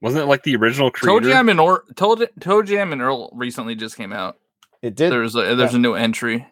Wasn't 0.00 0.22
it 0.22 0.26
like 0.26 0.42
the 0.42 0.56
original 0.56 0.90
Toe? 0.90 1.20
Jam 1.20 1.48
and 1.48 1.60
or 1.60 1.84
Toe, 1.94 2.16
ToeJam 2.16 2.92
and 2.92 3.00
Earl 3.00 3.30
recently 3.34 3.76
just 3.76 3.96
came 3.96 4.12
out. 4.12 4.36
It 4.82 4.96
did, 4.96 5.12
There's 5.12 5.36
a 5.36 5.54
there's 5.54 5.72
yeah. 5.72 5.78
a 5.78 5.80
new 5.80 5.94
entry. 5.94 6.46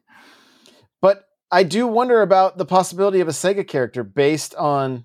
but 1.00 1.24
I 1.50 1.64
do 1.64 1.86
wonder 1.88 2.22
about 2.22 2.58
the 2.58 2.64
possibility 2.64 3.20
of 3.20 3.26
a 3.26 3.32
Sega 3.32 3.66
character 3.66 4.04
based 4.04 4.54
on 4.54 5.04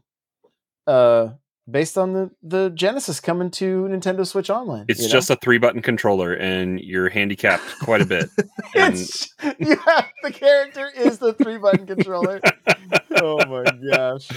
uh 0.86 1.30
based 1.70 1.98
on 1.98 2.14
the 2.14 2.32
the 2.44 2.70
Genesis 2.70 3.20
coming 3.20 3.50
to 3.52 3.84
Nintendo 3.90 4.26
Switch 4.26 4.50
Online. 4.50 4.86
It's 4.88 5.02
you 5.02 5.08
know? 5.08 5.14
just 5.14 5.30
a 5.30 5.36
three 5.38 5.58
button 5.58 5.82
controller, 5.82 6.34
and 6.34 6.80
you're 6.80 7.10
handicapped 7.10 7.80
quite 7.82 8.02
a 8.02 8.06
bit. 8.06 8.30
and 8.76 8.94
it's 8.96 9.34
yeah, 9.60 10.06
the 10.24 10.32
character 10.32 10.90
is 10.96 11.18
the 11.20 11.34
three 11.34 11.58
button 11.58 11.86
controller. 11.96 12.42
oh 13.22 13.46
my 13.46 13.64
gosh. 13.92 14.28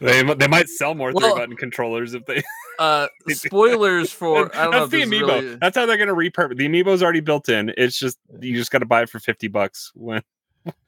they 0.00 0.22
they 0.34 0.46
might 0.48 0.68
sell 0.68 0.94
more 0.94 1.12
Well- 1.12 1.30
three 1.30 1.40
button 1.40 1.56
controllers 1.56 2.14
if 2.14 2.24
they. 2.26 2.42
Uh, 2.78 3.08
spoilers 3.30 4.12
for 4.12 4.54
I 4.56 4.62
don't 4.64 4.70
know. 4.70 4.86
That's 4.86 4.94
If 4.94 5.10
the 5.10 5.16
amiibo. 5.16 5.26
really, 5.26 5.56
That's 5.56 5.76
how 5.76 5.86
they're 5.86 5.96
gonna 5.96 6.14
repurpose. 6.14 6.56
The 6.56 6.68
amiibo's 6.68 7.02
already 7.02 7.20
built 7.20 7.48
in. 7.48 7.72
It's 7.76 7.98
just 7.98 8.18
you 8.40 8.54
just 8.54 8.70
got 8.70 8.78
to 8.78 8.86
buy 8.86 9.02
it 9.02 9.10
for 9.10 9.18
fifty 9.18 9.48
bucks. 9.48 9.90
When 9.96 10.22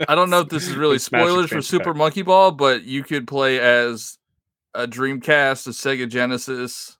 I 0.08 0.14
don't 0.14 0.30
know 0.30 0.40
if 0.40 0.50
this 0.50 0.68
is 0.68 0.76
really 0.76 0.98
spoilers 1.00 1.50
for 1.50 1.62
Super. 1.62 1.92
Monkey 1.94 2.22
Ball, 2.22 2.52
but 2.52 2.84
you 2.84 3.02
could 3.02 3.26
play 3.26 3.58
as 3.58 4.18
a 4.74 4.86
Dreamcast, 4.86 5.66
a 5.66 5.70
Sega 5.70 6.08
Genesis. 6.08 6.96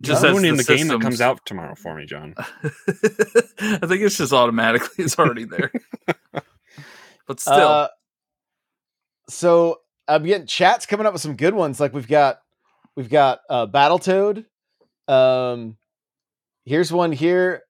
Just 0.00 0.22
Just 0.22 0.24
as 0.24 0.32
ruining 0.32 0.56
the, 0.56 0.62
the, 0.62 0.76
game 0.76 0.86
that 0.88 1.00
comes 1.00 1.20
out 1.20 1.44
tomorrow 1.44 1.74
for 1.74 1.94
me, 1.96 2.06
John. 2.06 2.34
I 2.38 3.80
think 3.84 4.02
it's 4.02 4.16
just 4.16 4.32
automatically 4.32 5.04
it's 5.04 5.18
already 5.18 5.44
there. 5.44 5.72
but 7.26 7.40
still, 7.40 7.54
Uh, 7.54 7.88
so 9.28 9.80
I'm 10.06 10.24
getting 10.24 10.46
chats 10.46 10.86
coming 10.86 11.04
up 11.04 11.12
with 11.12 11.22
some 11.22 11.36
good 11.36 11.54
ones. 11.54 11.80
Like 11.80 11.92
we've 11.92 12.06
got 12.06 12.38
we've 12.94 13.10
got 13.10 13.40
uh 13.50 13.66
Battletoad. 13.66 14.44
Um 15.08 15.76
here's 16.64 16.92
one 16.92 17.10
here. 17.10 17.62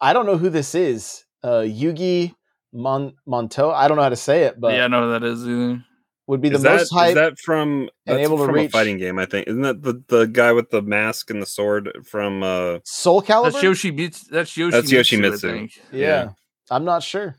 I 0.00 0.12
don't 0.12 0.26
know 0.26 0.38
who 0.38 0.50
this 0.50 0.76
is. 0.76 1.24
Uh 1.42 1.62
Yugi 1.66 2.36
Mon 2.72 3.14
Monto. 3.26 3.74
I 3.74 3.88
don't 3.88 3.96
know 3.96 4.04
how 4.04 4.10
to 4.10 4.16
say 4.16 4.44
it, 4.44 4.60
but 4.60 4.74
yeah, 4.74 4.84
I 4.84 4.88
know 4.88 5.06
who 5.06 5.10
that 5.10 5.24
is. 5.24 5.42
Either. 5.42 5.84
Would 6.26 6.40
be 6.40 6.48
the 6.48 6.56
Is 6.56 6.62
that, 6.62 6.72
most 6.76 7.08
is 7.08 7.14
that 7.14 7.38
from 7.38 7.90
and 8.06 8.18
that's 8.18 8.20
able 8.20 8.38
to 8.38 8.46
from 8.46 8.54
reach- 8.54 8.68
a 8.68 8.72
fighting 8.72 8.96
game? 8.98 9.18
I 9.18 9.26
think 9.26 9.46
isn't 9.48 9.62
that 9.62 9.82
the, 9.82 10.02
the 10.08 10.26
guy 10.26 10.52
with 10.52 10.70
the 10.70 10.80
mask 10.82 11.30
and 11.30 11.40
the 11.42 11.46
sword 11.46 11.90
from? 12.04 12.42
uh 12.42 12.78
Soul 12.84 13.20
Calibur? 13.22 13.52
That's 13.52 13.62
Yoshi. 13.62 13.90
Mitsu- 13.92 14.26
That's 14.30 14.56
Yoshi. 14.56 14.70
That's 14.72 14.90
Yoshimitsu. 14.90 15.34
I 15.34 15.52
think. 15.52 15.80
yeah. 15.92 15.98
yeah. 16.00 16.28
I'm 16.70 16.84
not 16.84 17.02
sure. 17.02 17.36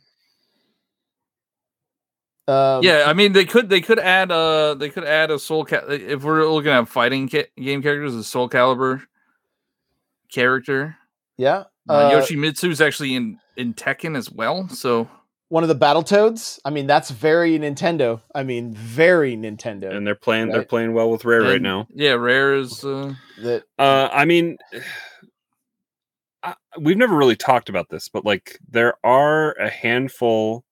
Um, 2.48 2.84
yeah, 2.84 3.06
I 3.08 3.14
mean 3.14 3.34
they 3.34 3.44
could 3.46 3.70
they 3.70 3.82
could 3.82 3.98
add 3.98 4.32
uh 4.32 4.76
they 4.76 4.90
could 4.90 5.04
add 5.04 5.32
a 5.32 5.40
Soul 5.40 5.66
Cal 5.66 5.90
if 5.90 6.24
we're 6.24 6.46
looking 6.48 6.72
at 6.72 6.88
fighting 6.88 7.28
ca- 7.28 7.48
game 7.58 7.82
characters, 7.82 8.14
a 8.14 8.24
Soul 8.24 8.50
Calibur 8.50 9.02
character. 10.32 10.96
yeah. 11.38 11.64
Uh, 11.90 11.94
Uh, 11.94 12.12
Yoshimitsu's 12.12 12.82
actually 12.82 13.16
in 13.16 13.40
in 13.58 13.74
Tekken 13.74 14.16
as 14.16 14.30
well, 14.32 14.68
so 14.70 15.10
one 15.56 15.64
of 15.64 15.70
the 15.70 15.76
battle 15.76 16.04
toads 16.04 16.60
I 16.66 16.70
mean, 16.70 16.86
that's 16.86 17.12
very 17.12 17.58
Nintendo. 17.58 18.22
I 18.36 18.44
mean, 18.44 18.74
very 18.74 19.38
Nintendo. 19.38 19.90
And 19.96 20.06
they're 20.06 20.14
playing 20.14 20.50
they're 20.50 20.66
playing 20.66 20.92
well 20.92 21.10
with 21.10 21.24
Rare 21.24 21.44
right 21.44 21.62
now. 21.62 21.88
Yeah, 21.96 22.16
Rare 22.16 22.56
is 22.56 22.84
uh, 22.84 23.14
that 23.42 23.64
Uh, 23.80 24.10
I 24.12 24.26
mean, 24.26 24.58
I, 26.44 26.56
we've 26.78 26.98
never 26.98 27.16
really 27.16 27.38
talked 27.38 27.70
about 27.70 27.88
this, 27.88 28.10
but 28.10 28.26
like 28.26 28.60
there 28.70 28.96
are 29.06 29.54
a 29.54 29.70
handful 29.70 30.66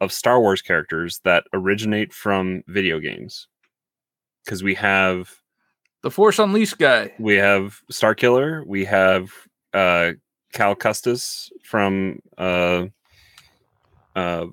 of 0.00 0.12
Star 0.12 0.40
Wars 0.40 0.60
characters 0.60 1.20
that 1.22 1.44
originate 1.52 2.12
from 2.12 2.64
video 2.66 2.98
games. 2.98 3.46
Because 4.44 4.64
we 4.64 4.74
have 4.74 5.36
the 6.02 6.10
Force 6.10 6.40
Unleashed 6.40 6.78
guy. 6.78 7.12
we 7.20 7.36
have 7.36 7.78
Star 7.92 8.16
Killer, 8.16 8.64
we 8.66 8.86
have 8.86 9.30
uh, 9.72 10.14
Cal 10.52 10.74
Kestis 10.74 11.52
from 11.62 12.18
uh, 12.36 12.86
uh, 14.16 14.46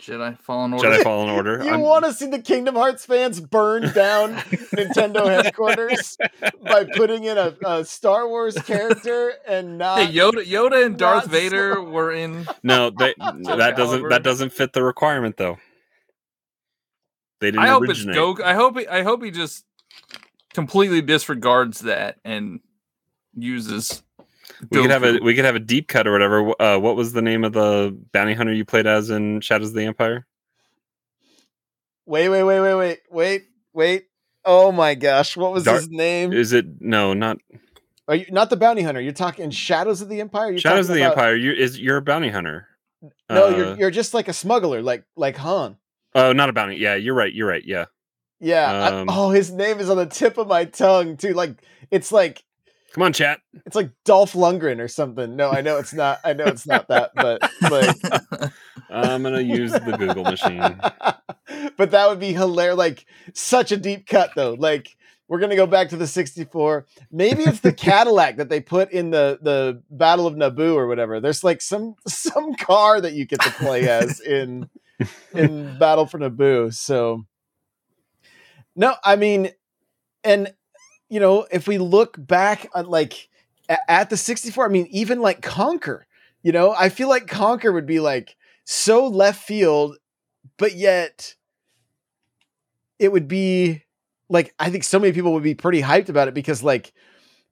Jedi 0.00 0.38
Fallen 0.40 0.72
Order. 0.72 0.88
Jedi 0.88 1.02
Fallen 1.02 1.30
Order. 1.30 1.64
You 1.64 1.78
want 1.80 2.04
to 2.04 2.12
see 2.12 2.26
the 2.26 2.38
Kingdom 2.38 2.76
Hearts 2.76 3.04
fans 3.04 3.40
burn 3.40 3.92
down 3.92 4.34
Nintendo 4.76 5.26
headquarters 5.26 6.16
by 6.62 6.84
putting 6.84 7.24
in 7.24 7.36
a, 7.36 7.56
a 7.66 7.84
Star 7.84 8.28
Wars 8.28 8.54
character 8.54 9.32
and 9.48 9.78
not 9.78 9.98
Hey, 9.98 10.12
Yoda, 10.12 10.44
Yoda 10.44 10.86
and 10.86 10.96
Darth 10.96 11.26
Vader 11.26 11.74
so- 11.74 11.82
were 11.84 12.12
in. 12.12 12.46
no, 12.62 12.90
they, 12.90 13.14
that 13.18 13.74
doesn't 13.76 14.08
that 14.10 14.22
doesn't 14.22 14.52
fit 14.52 14.72
the 14.74 14.84
requirement 14.84 15.36
though. 15.36 15.58
They 17.40 17.50
didn't 17.50 17.64
I 17.64 17.68
hope 17.68 17.82
originate. 17.82 18.16
it's. 18.16 18.40
I 18.40 18.54
hope. 18.54 18.78
He, 18.78 18.86
I 18.86 19.02
hope 19.02 19.24
he 19.24 19.32
just 19.32 19.64
completely 20.54 21.02
disregards 21.02 21.80
that 21.80 22.18
and 22.24 22.60
uses. 23.34 24.03
We 24.70 24.82
could 24.82 24.90
have 24.90 25.04
a 25.04 25.18
we 25.18 25.34
could 25.34 25.44
have 25.44 25.56
a 25.56 25.60
deep 25.60 25.88
cut 25.88 26.06
or 26.06 26.12
whatever. 26.12 26.60
Uh, 26.60 26.78
what 26.78 26.96
was 26.96 27.12
the 27.12 27.22
name 27.22 27.44
of 27.44 27.52
the 27.52 27.96
bounty 28.12 28.34
hunter 28.34 28.52
you 28.52 28.64
played 28.64 28.86
as 28.86 29.10
in 29.10 29.40
Shadows 29.40 29.68
of 29.68 29.74
the 29.74 29.84
Empire? 29.84 30.26
Wait, 32.06 32.28
wait, 32.28 32.42
wait, 32.42 32.60
wait, 32.60 32.74
wait, 32.74 32.98
wait, 33.10 33.44
wait. 33.72 34.04
Oh 34.44 34.70
my 34.72 34.94
gosh, 34.94 35.36
what 35.36 35.52
was 35.52 35.64
Dar- 35.64 35.76
his 35.76 35.88
name? 35.88 36.32
Is 36.32 36.52
it 36.52 36.80
no, 36.80 37.14
not 37.14 37.38
Are 38.08 38.14
you 38.14 38.26
not 38.30 38.50
the 38.50 38.56
bounty 38.56 38.82
hunter? 38.82 39.00
You're 39.00 39.12
talking 39.12 39.50
Shadows 39.50 40.02
of 40.02 40.08
the 40.10 40.20
Empire. 40.20 40.50
You're 40.50 40.58
Shadows 40.58 40.88
of 40.90 40.96
the 40.96 41.02
about- 41.02 41.12
Empire? 41.12 41.36
You 41.36 41.52
is 41.52 41.78
you're 41.80 41.96
a 41.96 42.02
bounty 42.02 42.28
hunter. 42.28 42.68
No, 43.30 43.46
Uh, 43.46 43.56
you're 43.56 43.76
you're 43.78 43.90
just 43.90 44.12
like 44.14 44.28
a 44.28 44.32
smuggler, 44.34 44.82
like 44.82 45.04
like 45.16 45.36
Han. 45.38 45.76
oh, 46.14 46.32
not 46.32 46.50
a 46.50 46.52
bounty. 46.52 46.76
Yeah, 46.76 46.94
you're 46.94 47.14
right. 47.14 47.32
You're 47.32 47.48
right. 47.48 47.64
Yeah, 47.64 47.86
Yeah. 48.40 48.70
I- 48.70 49.00
Um, 49.00 49.08
oh, 49.10 49.30
his 49.30 49.50
name 49.50 49.80
is 49.80 49.88
on 49.88 49.96
the 49.96 50.06
tip 50.06 50.36
of 50.36 50.46
my 50.46 50.66
tongue 50.66 51.16
too. 51.16 51.32
Like 51.32 51.56
it's 51.90 52.12
like 52.12 52.44
come 52.94 53.02
on, 53.02 53.12
chat. 53.12 53.40
it's 53.66 53.74
like 53.74 53.90
Dolph 54.04 54.34
Lundgren 54.34 54.80
or 54.80 54.86
something. 54.86 55.34
No, 55.34 55.50
I 55.50 55.62
know 55.62 55.78
it's 55.78 55.92
not. 55.92 56.20
I 56.24 56.32
know 56.32 56.44
it's 56.44 56.66
not 56.66 56.86
that, 56.88 57.10
but 57.16 57.42
like 57.60 58.52
I'm 58.90 59.24
gonna 59.24 59.40
use 59.40 59.72
the 59.72 59.96
Google 59.98 60.22
machine. 60.22 60.80
but 61.76 61.90
that 61.90 62.08
would 62.08 62.20
be 62.20 62.32
hilarious. 62.32 62.78
Like 62.78 63.04
such 63.34 63.72
a 63.72 63.76
deep 63.76 64.06
cut 64.06 64.30
though. 64.36 64.54
Like 64.56 64.96
we're 65.26 65.40
gonna 65.40 65.56
go 65.56 65.66
back 65.66 65.88
to 65.88 65.96
the 65.96 66.06
64. 66.06 66.86
Maybe 67.10 67.42
it's 67.42 67.60
the 67.60 67.72
Cadillac 67.72 68.36
that 68.36 68.48
they 68.48 68.60
put 68.60 68.92
in 68.92 69.10
the 69.10 69.40
the 69.42 69.82
Battle 69.90 70.28
of 70.28 70.34
Naboo 70.34 70.76
or 70.76 70.86
whatever. 70.86 71.18
There's 71.18 71.42
like 71.42 71.62
some 71.62 71.96
some 72.06 72.54
car 72.54 73.00
that 73.00 73.14
you 73.14 73.26
get 73.26 73.40
to 73.40 73.50
play 73.50 73.88
as 73.88 74.20
in 74.20 74.70
in 75.32 75.76
Battle 75.78 76.06
for 76.06 76.20
Naboo. 76.20 76.72
So 76.72 77.24
No, 78.76 78.94
I 79.04 79.16
mean, 79.16 79.50
and 80.22 80.52
you 81.08 81.20
know, 81.20 81.46
if 81.50 81.68
we 81.68 81.78
look 81.78 82.16
back 82.18 82.68
at 82.74 82.88
like 82.88 83.28
at 83.68 84.10
the 84.10 84.16
64, 84.16 84.66
I 84.66 84.68
mean, 84.68 84.86
even 84.90 85.20
like 85.20 85.40
Conker, 85.40 86.02
you 86.42 86.52
know, 86.52 86.74
I 86.76 86.88
feel 86.88 87.08
like 87.08 87.26
Conker 87.26 87.72
would 87.72 87.86
be 87.86 88.00
like 88.00 88.36
so 88.64 89.06
left 89.06 89.42
field, 89.42 89.96
but 90.56 90.74
yet 90.74 91.34
it 92.98 93.12
would 93.12 93.28
be 93.28 93.82
like 94.28 94.54
I 94.58 94.70
think 94.70 94.84
so 94.84 94.98
many 94.98 95.12
people 95.12 95.32
would 95.34 95.42
be 95.42 95.54
pretty 95.54 95.82
hyped 95.82 96.08
about 96.08 96.28
it 96.28 96.34
because 96.34 96.62
like 96.62 96.92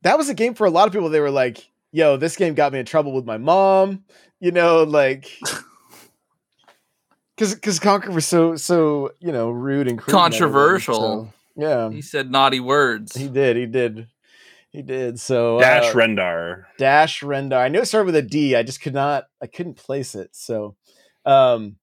that 0.02 0.18
was 0.18 0.28
a 0.28 0.34
game 0.34 0.54
for 0.54 0.66
a 0.66 0.70
lot 0.70 0.86
of 0.86 0.92
people. 0.92 1.08
They 1.08 1.20
were 1.20 1.30
like, 1.30 1.68
"Yo, 1.92 2.16
this 2.16 2.36
game 2.36 2.54
got 2.54 2.72
me 2.72 2.80
in 2.80 2.86
trouble 2.86 3.12
with 3.12 3.24
my 3.24 3.38
mom," 3.38 4.04
you 4.40 4.50
know, 4.50 4.82
like 4.82 5.30
because 7.36 7.54
because 7.54 7.80
Conker 7.80 8.12
was 8.12 8.26
so 8.26 8.56
so 8.56 9.12
you 9.20 9.32
know 9.32 9.50
rude 9.50 9.88
and 9.88 9.98
Controversial. 9.98 10.94
so, 10.94 11.32
yeah, 11.56 11.90
He 11.90 12.02
said 12.02 12.30
naughty 12.30 12.60
words. 12.60 13.14
he 13.16 13.28
did. 13.28 13.56
He 13.56 13.66
did. 13.66 14.08
He 14.70 14.82
did. 14.82 15.20
So 15.20 15.58
Dash 15.60 15.94
uh, 15.94 15.98
Rendar. 15.98 16.64
Dash 16.78 17.20
Rendar. 17.22 17.58
I 17.58 17.68
knew 17.68 17.80
it 17.80 17.86
started 17.86 18.06
with 18.06 18.16
a 18.16 18.22
D. 18.22 18.56
I 18.56 18.62
just 18.62 18.80
could 18.80 18.94
not. 18.94 19.24
I 19.42 19.46
couldn't 19.46 19.76
place 19.76 20.14
it. 20.14 20.30
So, 20.32 20.76
um, 21.26 21.76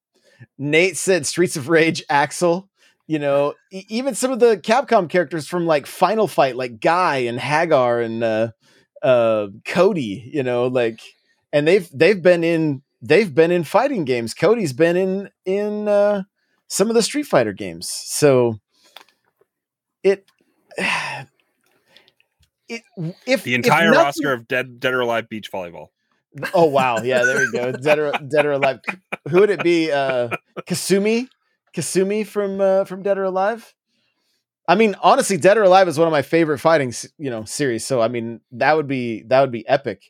Nate 0.58 0.98
said 0.98 1.26
Streets 1.26 1.56
of 1.56 1.70
Rage. 1.70 2.04
Axel. 2.10 2.68
You 3.06 3.20
know, 3.20 3.54
e- 3.72 3.86
even 3.90 4.14
some 4.16 4.32
of 4.32 4.40
the 4.40 4.58
Capcom 4.58 5.10
characters 5.10 5.48
from 5.48 5.66
like 5.66 5.86
Final 5.88 6.28
Fight, 6.28 6.56
like 6.56 6.80
Guy 6.80 7.18
and 7.18 7.40
Haggar 7.40 8.02
and 8.04 8.24
uh, 8.24 8.52
uh, 9.04 9.48
Cody. 9.66 10.30
You 10.34 10.44
know, 10.44 10.68
like, 10.68 11.00
and 11.54 11.68
they've 11.68 11.90
they've 11.94 12.22
been 12.22 12.44
in 12.44 12.82
they've 13.02 13.34
been 13.34 13.52
in 13.52 13.64
fighting 13.64 14.06
games. 14.06 14.34
Cody's 14.34 14.74
been 14.74 14.96
in 14.98 15.30
in 15.46 15.88
uh, 15.88 16.24
some 16.68 16.90
of 16.90 16.96
the 16.96 17.02
Street 17.04 17.26
Fighter 17.28 17.54
games. 17.54 17.88
So 17.90 18.60
it. 20.04 20.26
It, 22.72 22.84
if 23.26 23.44
The 23.44 23.54
if 23.56 23.66
entire 23.66 23.90
nothing- 23.90 24.04
roster 24.06 24.32
of 24.32 24.48
Dead 24.48 24.80
Dead 24.80 24.94
or 24.94 25.00
Alive 25.00 25.28
Beach 25.28 25.52
Volleyball. 25.52 25.88
Oh 26.54 26.66
wow, 26.66 27.00
yeah, 27.02 27.24
there 27.24 27.40
we 27.40 27.52
go. 27.52 27.72
Dead 27.82 27.98
or, 27.98 28.12
Dead 28.12 28.46
or 28.46 28.52
Alive. 28.52 28.80
Who 29.30 29.40
would 29.40 29.50
it 29.50 29.64
be? 29.64 29.92
Uh, 29.92 30.30
Kasumi, 30.62 31.28
Kasumi 31.76 32.28
from 32.28 32.62
uh, 32.62 32.86
from 32.86 33.02
Dead 33.02 33.18
or 33.18 33.24
Alive. 33.24 33.74
I 34.68 34.76
mean, 34.76 34.96
honestly, 35.02 35.38
Dead 35.38 35.58
or 35.58 35.64
Alive 35.64 35.88
is 35.88 35.98
one 35.98 36.08
of 36.08 36.12
my 36.12 36.22
favorite 36.22 36.60
fighting, 36.60 36.94
you 37.18 37.32
know, 37.32 37.44
series. 37.44 37.84
So 37.88 38.02
I 38.02 38.08
mean, 38.08 38.42
that 38.52 38.76
would 38.76 38.88
be 38.88 39.24
that 39.24 39.42
would 39.42 39.52
be 39.52 39.68
epic. 39.68 40.04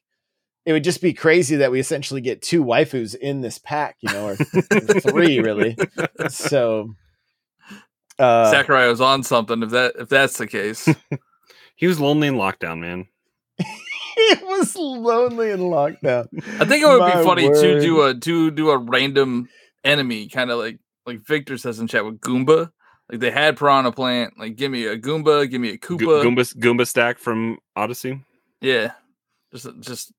It 0.65 0.73
would 0.73 0.83
just 0.83 1.01
be 1.01 1.13
crazy 1.13 1.55
that 1.55 1.71
we 1.71 1.79
essentially 1.79 2.19
get 2.19 2.41
two 2.41 2.65
waifus 2.65 3.15
in 3.15 3.39
this 3.39 3.57
pack, 3.57 3.95
you 4.01 4.11
know, 4.11 4.27
or 4.27 4.35
three 4.99 5.39
really. 5.39 5.77
So, 6.27 6.93
uh, 8.19 8.51
Sakurai 8.51 8.87
was 8.87 9.01
on 9.01 9.23
something. 9.23 9.63
If 9.63 9.69
that 9.71 9.93
if 9.99 10.09
that's 10.09 10.37
the 10.37 10.47
case, 10.47 10.87
He 11.75 11.87
was 11.87 11.97
lonely 11.97 12.27
in 12.27 12.35
lockdown, 12.35 12.79
man. 12.79 13.07
it 13.57 14.45
was 14.45 14.75
lonely 14.75 15.51
in 15.51 15.61
lockdown. 15.61 16.27
I 16.59 16.65
think 16.65 16.83
it 16.83 16.87
would 16.87 16.99
My 16.99 17.15
be 17.15 17.23
funny 17.23 17.47
to 17.49 17.79
do 17.79 18.01
a 18.01 18.13
to 18.13 18.51
do 18.51 18.71
a 18.71 18.77
random 18.77 19.47
enemy, 19.85 20.27
kind 20.27 20.51
of 20.51 20.59
like 20.59 20.79
like 21.05 21.25
Victor 21.25 21.57
says 21.57 21.79
in 21.79 21.87
chat 21.87 22.03
with 22.03 22.19
Goomba. 22.19 22.71
Like 23.09 23.21
they 23.21 23.31
had 23.31 23.57
Piranha 23.57 23.93
Plant. 23.93 24.37
Like 24.37 24.57
give 24.57 24.71
me 24.71 24.87
a 24.87 24.97
Goomba, 24.97 25.49
give 25.49 25.61
me 25.61 25.69
a 25.69 25.77
Go- 25.77 25.95
Koopa. 25.95 26.23
Goomba 26.23 26.55
Goomba 26.57 26.85
stack 26.85 27.17
from 27.17 27.59
Odyssey. 27.77 28.21
Yeah, 28.59 28.91
just 29.53 29.65
a- 29.65 29.73
just 29.79 30.11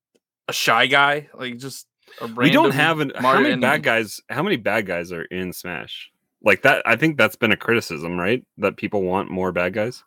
a 0.47 0.53
shy 0.53 0.87
guy. 0.87 1.29
Like 1.35 1.57
just 1.57 1.85
a 2.19 2.25
random. 2.25 2.43
we 2.43 2.49
don't 2.49 2.71
have 2.73 3.01
an 3.01 3.11
how 3.15 3.35
many 3.35 3.49
enemy. 3.49 3.61
bad 3.61 3.83
guys 3.83 4.19
how 4.31 4.41
many 4.41 4.55
bad 4.57 4.87
guys 4.87 5.11
are 5.11 5.25
in 5.25 5.53
Smash? 5.53 6.09
Like 6.43 6.63
that 6.63 6.81
I 6.85 6.95
think 6.95 7.17
that's 7.17 7.35
been 7.35 7.51
a 7.51 7.57
criticism, 7.57 8.17
right? 8.17 8.43
That 8.57 8.77
people 8.77 9.03
want 9.03 9.29
more 9.29 9.51
bad 9.51 9.73
guys. 9.73 10.03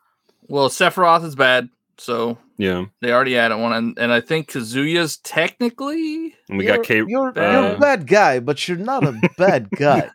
Well, 0.48 0.68
Sephiroth 0.68 1.24
is 1.24 1.34
bad, 1.36 1.68
so 1.96 2.36
Yeah. 2.58 2.86
they 3.00 3.12
already 3.12 3.36
added 3.38 3.56
one, 3.58 3.72
and, 3.72 3.98
and 3.98 4.12
I 4.12 4.20
think 4.20 4.50
Kazuya's 4.50 5.16
technically 5.18 6.34
And 6.48 6.58
we 6.58 6.66
you're, 6.66 6.76
got 6.76 6.84
K 6.86 6.96
You're, 6.96 7.06
you're 7.08 7.32
uh, 7.36 7.76
a 7.76 7.78
bad 7.78 8.06
guy, 8.06 8.40
but 8.40 8.66
you're 8.68 8.76
not 8.76 9.04
a 9.06 9.18
bad 9.38 9.70
guy. 9.76 10.10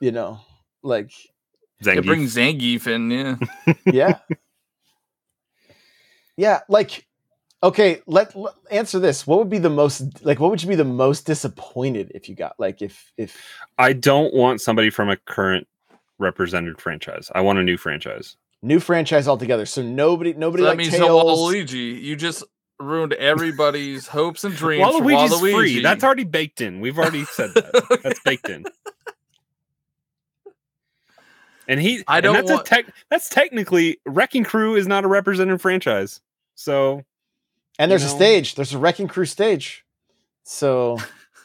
you 0.00 0.12
know, 0.12 0.40
like 0.82 1.10
they 1.82 1.96
Zangief. 1.96 2.06
bring 2.06 2.22
Zangief 2.24 2.86
in. 2.86 3.10
Yeah, 3.10 3.74
yeah, 3.92 4.18
yeah. 6.36 6.60
Like, 6.68 7.06
okay, 7.64 8.00
let, 8.06 8.36
let 8.36 8.54
answer 8.70 9.00
this. 9.00 9.26
What 9.26 9.38
would 9.40 9.50
be 9.50 9.58
the 9.58 9.70
most 9.70 10.24
like? 10.24 10.38
What 10.38 10.50
would 10.50 10.62
you 10.62 10.68
be 10.68 10.76
the 10.76 10.84
most 10.84 11.26
disappointed 11.26 12.12
if 12.14 12.28
you 12.28 12.36
got 12.36 12.54
like 12.60 12.82
if 12.82 13.12
if 13.16 13.36
I 13.78 13.92
don't 13.92 14.32
want 14.32 14.60
somebody 14.60 14.90
from 14.90 15.08
a 15.10 15.16
current 15.16 15.66
represented 16.18 16.80
franchise. 16.80 17.30
I 17.34 17.40
want 17.40 17.58
a 17.58 17.62
new 17.64 17.76
franchise. 17.76 18.36
new 18.62 18.78
franchise 18.80 19.26
altogether? 19.26 19.66
So 19.66 19.82
nobody 19.82 20.32
nobody 20.34 20.62
so 20.62 20.64
that 20.64 20.70
like 20.70 20.78
means 20.78 20.90
Tails. 20.92 21.08
no 21.08 21.24
Waluigi. 21.24 22.00
You 22.00 22.14
just 22.16 22.44
ruined 22.78 23.14
everybody's 23.14 24.06
hopes 24.06 24.44
and 24.44 24.54
dreams. 24.54 24.84
for 24.84 25.00
Waluigi's 25.00 25.32
Waluigi. 25.32 25.52
free. 25.54 25.82
That's 25.82 26.04
already 26.04 26.24
baked 26.24 26.60
in. 26.60 26.80
We've 26.80 26.98
already 26.98 27.24
said 27.24 27.54
that. 27.54 28.00
That's 28.04 28.20
baked 28.20 28.48
in. 28.48 28.64
And 31.66 31.80
he, 31.80 32.04
I 32.06 32.20
don't 32.20 32.34
that's 32.34 32.50
want- 32.50 32.66
a 32.66 32.68
tech. 32.68 32.86
That's 33.10 33.28
technically 33.30 33.98
Wrecking 34.04 34.44
Crew 34.44 34.76
is 34.76 34.86
not 34.86 35.04
a 35.04 35.08
represented 35.08 35.62
franchise. 35.62 36.20
So 36.56 37.02
and 37.78 37.90
there's 37.90 38.02
you 38.02 38.08
a 38.08 38.12
stage. 38.12 38.54
There's 38.54 38.74
a 38.74 38.78
Wrecking 38.78 39.08
Crew 39.08 39.24
stage. 39.24 39.84
So 40.44 40.98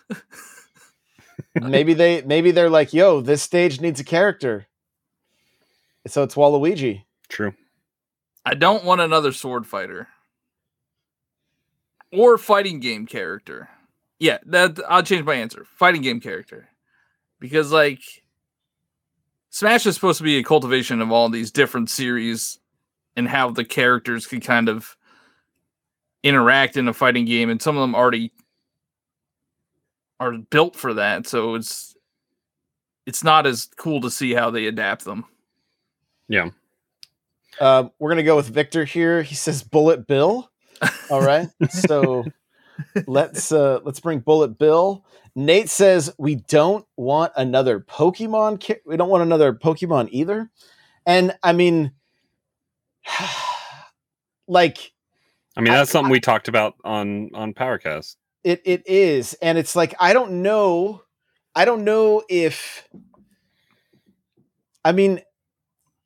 maybe 1.62 1.94
they 1.94 2.22
maybe 2.22 2.52
they're 2.52 2.70
like, 2.70 2.94
yo, 2.94 3.22
this 3.22 3.42
stage 3.42 3.82
needs 3.82 4.00
a 4.00 4.04
character. 4.04 4.68
So 6.08 6.24
it's 6.24 6.36
Waluigi. 6.36 7.04
true. 7.28 7.54
I 8.46 8.56
don't 8.56 8.84
want 8.84 9.02
another 9.02 9.32
sword 9.32 9.68
fighter 9.68 10.08
or 12.12 12.38
fighting 12.38 12.80
game 12.80 13.06
character. 13.06 13.70
Yeah, 14.18 14.40
that 14.48 14.80
I'll 14.88 15.04
change 15.04 15.26
my 15.26 15.36
answer. 15.36 15.66
Fighting 15.76 16.02
game 16.02 16.20
character. 16.20 16.70
Because 17.40 17.72
like 17.72 18.02
Smash 19.50 19.86
is 19.86 19.96
supposed 19.96 20.20
to 20.20 20.24
be 20.24 20.38
a 20.38 20.44
cultivation 20.44 21.02
of 21.02 21.12
all 21.12 21.30
these 21.30 21.52
different 21.52 21.90
series 21.90 22.60
and 23.16 23.28
how 23.28 23.50
the 23.52 23.66
characters 23.66 24.28
can 24.28 24.42
kind 24.42 24.70
of 24.70 24.96
interact 26.24 26.78
in 26.78 26.88
a 26.88 26.94
fighting 26.94 27.26
game 27.26 27.50
and 27.50 27.62
some 27.62 27.78
of 27.78 27.82
them 27.82 27.96
already 27.96 28.32
are 30.20 30.34
built 30.34 30.76
for 30.76 30.94
that. 30.96 31.28
So 31.28 31.56
it's 31.56 31.96
it's 33.06 33.24
not 33.24 33.48
as 33.48 33.70
cool 33.78 34.02
to 34.02 34.12
see 34.12 34.34
how 34.34 34.52
they 34.52 34.68
adapt 34.68 35.06
them. 35.06 35.26
Yeah. 36.28 36.50
Um, 37.60 37.92
we're 38.00 38.10
gonna 38.10 38.24
go 38.24 38.36
with 38.36 38.48
Victor 38.48 38.86
here. 38.86 39.24
He 39.24 39.36
says 39.36 39.64
Bullet 39.64 40.08
Bill. 40.08 40.52
All 41.10 41.22
right. 41.22 41.50
so 41.70 42.26
let's 43.08 43.52
uh 43.52 43.80
let's 43.84 44.00
bring 44.00 44.20
Bullet 44.20 44.58
Bill. 44.58 45.06
Nate 45.36 45.70
says 45.70 46.14
we 46.18 46.36
don't 46.36 46.86
want 46.98 47.32
another 47.36 47.80
Pokemon. 47.80 48.60
Ki- 48.60 48.76
we 48.86 48.98
don't 48.98 49.10
want 49.10 49.24
another 49.24 49.54
Pokemon 49.54 50.10
either. 50.12 50.50
And 51.06 51.36
I 51.44 51.54
mean, 51.54 51.92
like 54.48 54.92
I 55.60 55.62
mean, 55.62 55.74
I- 55.74 55.78
that's 55.78 55.92
something 55.92 56.12
we 56.12 56.20
talked 56.20 56.48
about 56.48 56.76
on 56.84 57.30
on 57.34 57.54
Powercast. 57.54 58.16
it 58.44 58.62
it 58.66 58.84
is, 58.88 59.34
and 59.42 59.58
it's 59.58 59.76
like 59.76 59.94
I 60.00 60.14
don't 60.14 60.42
know. 60.42 61.04
I 61.56 61.66
don't 61.66 61.84
know 61.84 62.24
if. 62.30 62.88
I 64.86 64.92
mean, 64.92 65.22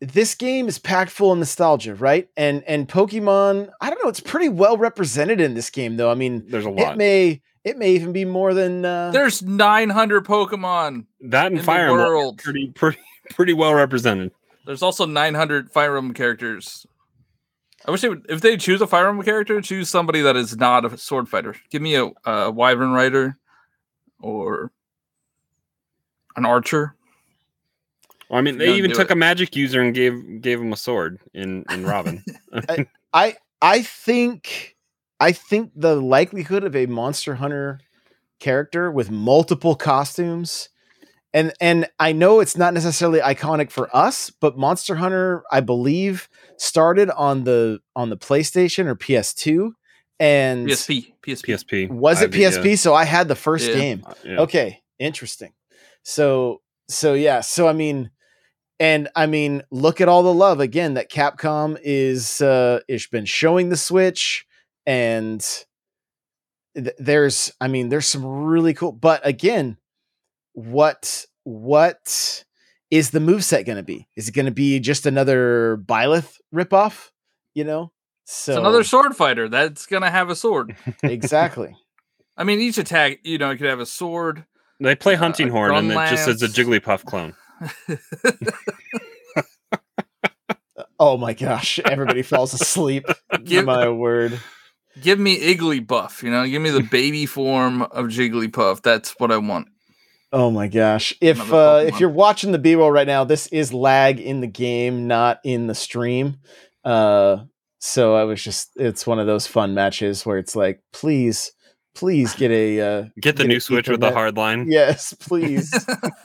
this 0.02 0.36
game 0.36 0.68
is 0.68 0.80
packed 0.80 1.12
full 1.12 1.32
of 1.32 1.38
nostalgia, 1.38 1.96
right? 1.96 2.28
And 2.36 2.64
and 2.66 2.88
Pokemon, 2.88 3.70
I 3.80 3.90
don't 3.90 4.04
know, 4.04 4.10
it's 4.10 4.20
pretty 4.20 4.50
well 4.50 4.78
represented 4.78 5.40
in 5.40 5.54
this 5.54 5.70
game, 5.70 5.98
though. 5.98 6.10
I 6.12 6.16
mean, 6.16 6.44
There's 6.48 6.66
a 6.66 6.70
lot. 6.70 6.94
it 6.94 6.98
may 6.98 7.42
it 7.64 7.78
may 7.78 7.92
even 7.92 8.12
be 8.12 8.26
more 8.26 8.54
than 8.54 8.84
uh, 8.84 9.12
There's 9.12 9.42
900 9.42 10.26
Pokemon. 10.26 11.06
that 11.22 11.48
and 11.48 11.60
in 11.60 11.64
Fire 11.64 11.88
Emblem 11.88 12.00
are 12.02 12.16
world. 12.16 12.40
pretty 12.44 12.72
pretty 12.74 13.00
pretty 13.30 13.54
well 13.54 13.74
represented. 13.74 14.32
There's 14.66 14.82
also 14.82 15.06
900 15.06 15.72
Fire 15.72 15.96
Emblem 15.98 16.14
characters. 16.14 16.86
I 17.86 17.92
wish 17.92 18.02
they 18.02 18.10
would, 18.10 18.26
if 18.30 18.42
they 18.42 18.56
choose 18.56 18.82
a 18.82 18.88
Fire 18.88 19.10
Emblem 19.10 19.26
character, 19.26 19.60
choose 19.62 19.90
somebody 19.90 20.22
that 20.22 20.36
is 20.36 20.56
not 20.56 20.86
a 20.86 20.98
sword 20.98 21.28
fighter. 21.28 21.56
Give 21.70 21.82
me 21.82 21.96
a, 21.96 22.12
a 22.26 22.50
Wyvern 22.50 22.92
Rider 22.92 23.38
or 24.20 24.72
an 26.36 26.46
Archer. 26.46 26.96
Well, 28.30 28.40
I 28.40 28.42
mean, 28.42 28.58
they 28.58 28.74
even 28.76 28.92
took 28.92 29.10
it. 29.10 29.14
a 29.14 29.16
magic 29.16 29.56
user 29.56 29.82
and 29.82 29.94
gave 29.94 30.42
gave 30.42 30.62
him 30.62 30.72
a 30.72 30.78
sword 30.78 31.20
in 31.34 31.66
in 31.70 31.86
Robin. 31.86 32.24
I 33.14 33.36
I 33.62 33.82
think 33.82 34.78
I 35.20 35.34
think 35.34 35.72
the 35.76 35.96
likelihood 35.96 36.64
of 36.64 36.76
a 36.76 36.86
Monster 36.86 37.36
Hunter 37.36 37.80
character 38.40 38.92
with 38.92 39.12
multiple 39.12 39.76
costumes 39.76 40.70
and 41.34 41.54
and 41.60 41.88
I 42.00 42.12
know 42.12 42.40
it's 42.40 42.58
not 42.58 42.74
necessarily 42.74 43.20
iconic 43.20 43.72
for 43.72 43.94
us, 43.96 44.30
but 44.30 44.58
Monster 44.58 44.96
Hunter 44.96 45.44
I 45.52 45.60
believe 45.62 46.30
started 46.58 47.10
on 47.12 47.44
the 47.44 47.80
on 47.96 48.10
the 48.10 48.18
PlayStation 48.18 48.86
or 48.86 48.96
PS2 48.96 49.72
and 50.20 50.68
PSP. 50.68 51.14
PSP. 51.26 51.46
PSP 51.46 51.90
was 51.90 52.22
it 52.22 52.34
I- 52.34 52.38
yeah, 52.38 52.50
PSP? 52.52 52.78
So 52.78 52.94
I 52.94 53.06
had 53.06 53.28
the 53.28 53.36
first 53.36 53.68
Yeah. 53.70 53.74
game. 53.76 54.04
uh, 54.06 54.14
yeah. 54.24 54.40
Okay, 54.42 54.82
interesting. 55.00 55.54
So 56.04 56.62
so 56.88 57.14
yeah, 57.14 57.42
so 57.42 57.68
I 57.68 57.74
mean 57.74 58.12
and 58.80 59.08
I 59.16 59.28
mean, 59.28 59.64
look 59.72 60.02
at 60.02 60.10
all 60.10 60.24
the 60.24 60.34
love 60.34 60.60
again 60.60 60.96
that 60.96 61.10
Capcom 61.12 61.78
is 61.84 62.42
uh 62.42 62.80
is 62.88 63.08
been 63.08 63.26
showing 63.26 63.70
the 63.70 63.78
Switch, 63.78 64.46
and 64.86 65.40
th- 66.76 66.96
there's, 66.98 67.54
I 67.62 67.68
mean, 67.68 67.90
there's 67.90 68.08
some 68.08 68.26
really 68.26 68.74
cool. 68.74 68.92
But 68.92 69.26
again, 69.26 69.78
what 70.54 71.26
what 71.44 72.44
is 72.90 73.12
the 73.12 73.20
move 73.20 73.44
set 73.44 73.66
going 73.66 73.76
to 73.78 73.84
be? 73.84 74.08
Is 74.16 74.28
it 74.30 74.34
going 74.34 74.46
to 74.46 74.52
be 74.52 74.80
just 74.80 75.06
another 75.06 75.78
Byleth 75.86 76.38
ripoff? 76.54 77.10
You 77.54 77.64
know, 77.66 77.92
so 78.26 78.54
It's 78.54 78.60
another 78.60 78.84
sword 78.84 79.16
fighter 79.16 79.48
that's 79.50 79.86
gonna 79.86 80.10
have 80.10 80.30
a 80.32 80.36
sword. 80.36 80.76
exactly. 81.04 81.76
I 82.36 82.44
mean, 82.44 82.60
each 82.62 82.80
attack, 82.80 83.20
you 83.24 83.38
know, 83.38 83.52
it 83.52 83.58
could 83.58 83.68
have 83.70 83.80
a 83.80 83.86
sword. 83.86 84.46
They 84.80 84.96
play 84.96 85.14
Uh, 85.14 85.20
Hunting 85.20 85.50
a 85.50 85.52
Horn, 85.52 85.76
and 85.76 85.92
it 85.92 86.10
just 86.10 86.26
says 86.26 86.42
a 86.42 86.48
Gunlance. 86.48 86.82
Jigglypuff 86.82 87.06
clone. 87.06 87.36
Oh 91.00 91.18
my 91.18 91.34
gosh, 91.34 91.80
everybody 91.80 92.22
falls 92.22 92.54
asleep. 92.54 93.06
Give- 93.44 93.66
my 93.66 93.90
word. 93.90 94.40
give 95.02 95.20
me 95.20 95.38
Igglybuff, 95.54 96.24
you 96.24 96.32
know, 96.32 96.46
give 96.48 96.62
me 96.62 96.70
the 96.70 96.82
baby 96.84 97.26
form 97.26 97.82
of 97.82 98.06
Jigglypuff. 98.08 98.82
That's 98.84 99.12
what 99.20 99.32
I 99.32 99.38
want. 99.38 99.68
Oh 100.34 100.50
my 100.50 100.68
gosh. 100.68 101.14
If 101.22 101.54
uh 101.54 101.84
if 101.86 102.00
you're 102.00 102.10
watching 102.10 102.52
the 102.52 102.58
B-roll 102.58 102.92
right 102.92 103.06
now, 103.06 103.24
this 103.24 103.46
is 103.48 103.72
lag 103.72 104.20
in 104.20 104.42
the 104.42 104.48
game, 104.48 105.08
not 105.08 105.40
in 105.44 105.68
the 105.68 105.76
stream. 105.76 106.38
Uh 106.84 107.44
so 107.80 108.16
I 108.16 108.24
was 108.24 108.44
just 108.44 108.72
it's 108.76 109.06
one 109.06 109.20
of 109.20 109.28
those 109.28 109.46
fun 109.46 109.76
matches 109.76 110.26
where 110.26 110.40
it's 110.40 110.56
like, 110.56 110.82
please, 110.92 111.52
please 111.94 112.34
get 112.34 112.50
a 112.50 112.82
uh 112.82 113.02
Get 113.22 113.38
the 113.38 113.44
Get 113.44 113.50
new 113.50 113.60
Switch 113.60 113.88
with 113.88 114.00
the 114.00 114.12
hard 114.12 114.36
line. 114.36 114.66
yes, 114.68 115.14
please. 115.14 115.72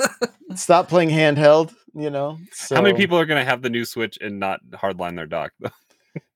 Stop 0.54 0.88
playing 0.88 1.10
handheld, 1.10 1.74
you 1.94 2.08
know. 2.08 2.38
So 2.52 2.76
How 2.76 2.80
many 2.80 2.96
people 2.96 3.18
are 3.18 3.26
going 3.26 3.38
to 3.38 3.48
have 3.48 3.60
the 3.60 3.68
new 3.68 3.84
Switch 3.84 4.16
and 4.18 4.40
not 4.40 4.60
hardline 4.72 5.14
their 5.16 5.26
dock? 5.26 5.52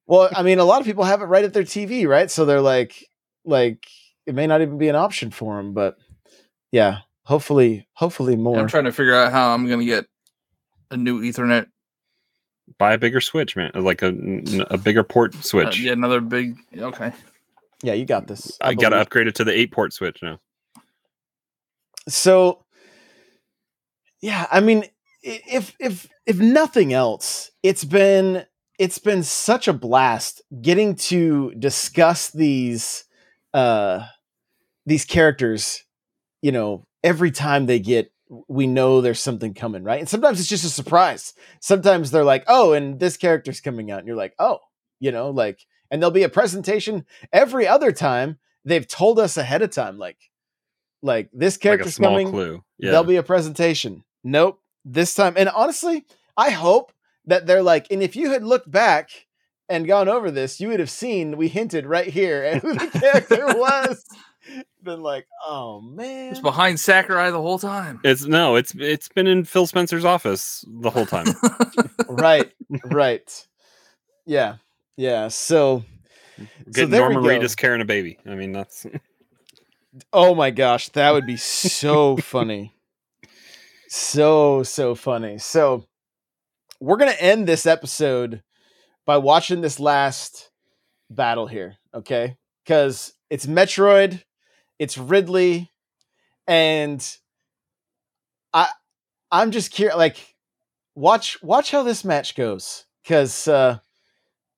Well, 0.04 0.28
I 0.34 0.42
mean, 0.42 0.58
a 0.58 0.64
lot 0.64 0.80
of 0.80 0.86
people 0.86 1.04
have 1.04 1.22
it 1.22 1.26
right 1.26 1.44
at 1.44 1.54
their 1.54 1.62
TV, 1.62 2.06
right? 2.06 2.30
So 2.30 2.44
they're 2.44 2.60
like 2.60 3.06
like 3.46 3.86
it 4.26 4.34
may 4.34 4.46
not 4.46 4.60
even 4.60 4.76
be 4.76 4.88
an 4.88 4.96
option 4.96 5.30
for 5.30 5.56
them, 5.56 5.72
but 5.72 5.96
yeah, 6.70 6.98
hopefully 7.24 7.86
hopefully 7.94 8.36
more. 8.36 8.58
I'm 8.58 8.68
trying 8.68 8.84
to 8.84 8.92
figure 8.92 9.14
out 9.14 9.32
how 9.32 9.52
I'm 9.54 9.68
gonna 9.68 9.84
get 9.84 10.06
a 10.90 10.96
new 10.96 11.20
Ethernet. 11.22 11.66
Buy 12.78 12.94
a 12.94 12.98
bigger 12.98 13.20
Switch, 13.20 13.56
man. 13.56 13.72
Like 13.74 14.02
a, 14.02 14.08
a 14.70 14.78
bigger 14.78 15.02
port 15.04 15.34
Uh, 15.34 15.40
Switch. 15.40 15.80
yeah, 15.80 15.92
another 15.92 16.20
big. 16.20 16.56
Okay. 16.76 17.12
yeah, 17.82 17.92
you 17.92 18.04
got 18.06 18.26
this. 18.28 18.56
I 18.60 18.74
got 18.74 18.90
to 18.90 18.96
upgrade 18.96 19.26
it 19.26 19.34
to 19.36 19.44
the 19.44 19.52
eight 19.52 19.72
port 19.72 19.92
Switch 19.92 20.22
now. 20.22 20.38
so 22.08 22.64
yeah 24.20 24.46
i 24.50 24.60
mean 24.60 24.84
if 25.22 25.74
if 25.78 26.08
if 26.26 26.38
nothing 26.38 26.92
else 26.92 27.50
it's 27.62 27.84
been 27.84 28.44
it's 28.78 28.98
been 28.98 29.22
such 29.22 29.68
a 29.68 29.72
blast 29.72 30.42
getting 30.60 30.94
to 30.96 31.52
discuss 31.58 32.30
these 32.30 33.04
uh 33.54 34.04
these 34.86 35.04
characters 35.04 35.84
you 36.40 36.50
know 36.52 36.84
every 37.04 37.30
time 37.30 37.66
they 37.66 37.78
get 37.78 38.12
we 38.48 38.66
know 38.66 39.00
there's 39.00 39.20
something 39.20 39.52
coming 39.52 39.84
right 39.84 40.00
and 40.00 40.08
sometimes 40.08 40.40
it's 40.40 40.48
just 40.48 40.64
a 40.64 40.68
surprise 40.68 41.34
sometimes 41.60 42.10
they're 42.10 42.24
like 42.24 42.44
oh 42.48 42.72
and 42.72 42.98
this 42.98 43.16
character's 43.16 43.60
coming 43.60 43.90
out 43.90 43.98
and 43.98 44.06
you're 44.08 44.16
like 44.16 44.34
oh 44.38 44.58
you 45.00 45.12
know 45.12 45.30
like 45.30 45.60
and 45.90 46.00
there'll 46.00 46.10
be 46.10 46.22
a 46.22 46.28
presentation 46.30 47.04
every 47.32 47.68
other 47.68 47.92
time 47.92 48.38
they've 48.64 48.88
told 48.88 49.18
us 49.18 49.36
ahead 49.36 49.60
of 49.60 49.70
time 49.70 49.98
like 49.98 50.16
like 51.02 51.28
this 51.32 51.56
Like 51.56 51.60
character's 51.60 51.94
small 51.96 52.10
coming 52.12 52.30
clue. 52.30 52.64
Yeah. 52.78 52.90
there'll 52.92 53.04
be 53.04 53.16
a 53.16 53.22
presentation. 53.22 54.04
Nope. 54.24 54.60
This 54.84 55.14
time, 55.14 55.34
and 55.36 55.48
honestly, 55.48 56.04
I 56.36 56.50
hope 56.50 56.92
that 57.26 57.46
they're 57.46 57.62
like, 57.62 57.88
and 57.90 58.02
if 58.02 58.16
you 58.16 58.30
had 58.30 58.44
looked 58.44 58.70
back 58.70 59.10
and 59.68 59.86
gone 59.86 60.08
over 60.08 60.30
this, 60.30 60.60
you 60.60 60.68
would 60.68 60.80
have 60.80 60.90
seen 60.90 61.36
we 61.36 61.48
hinted 61.48 61.86
right 61.86 62.06
here 62.06 62.42
at 62.42 62.62
who 62.62 62.74
the 62.74 62.86
character 62.88 63.46
was. 63.58 64.04
Been 64.82 65.02
like, 65.02 65.26
oh 65.46 65.80
man. 65.80 66.32
It's 66.32 66.40
behind 66.40 66.80
Sakurai 66.80 67.30
the 67.30 67.40
whole 67.40 67.58
time. 67.58 68.00
It's 68.04 68.24
no, 68.24 68.56
it's 68.56 68.74
it's 68.74 69.08
been 69.08 69.26
in 69.26 69.44
Phil 69.44 69.66
Spencer's 69.66 70.04
office 70.04 70.64
the 70.66 70.90
whole 70.90 71.06
time. 71.06 71.26
right, 72.08 72.52
right. 72.84 73.46
Yeah, 74.26 74.56
yeah. 74.96 75.28
So, 75.28 75.84
Get 76.72 76.90
there 76.90 77.08
we 77.08 77.14
Norma 77.14 77.22
go. 77.22 77.28
Reedus 77.28 77.56
carrying 77.56 77.80
a 77.80 77.84
baby. 77.84 78.18
I 78.26 78.34
mean, 78.34 78.52
that's 78.52 78.86
oh 80.12 80.34
my 80.34 80.50
gosh, 80.50 80.88
that 80.90 81.12
would 81.12 81.26
be 81.26 81.36
so 81.36 82.16
funny. 82.18 82.74
So, 83.88 84.62
so 84.62 84.94
funny. 84.94 85.38
So, 85.38 85.84
we're 86.80 86.96
going 86.96 87.12
to 87.12 87.22
end 87.22 87.46
this 87.46 87.66
episode 87.66 88.42
by 89.04 89.18
watching 89.18 89.60
this 89.60 89.78
last 89.78 90.50
battle 91.10 91.46
here, 91.46 91.76
okay? 91.94 92.36
Because 92.64 93.12
it's 93.28 93.46
Metroid, 93.46 94.22
it's 94.82 94.98
Ridley, 94.98 95.70
and 96.48 97.00
I 98.52 98.68
I'm 99.30 99.52
just 99.52 99.70
curious 99.70 99.96
like 99.96 100.34
watch 100.96 101.40
watch 101.40 101.70
how 101.70 101.84
this 101.84 102.04
match 102.04 102.34
goes 102.34 102.84
because 103.02 103.46
uh 103.46 103.78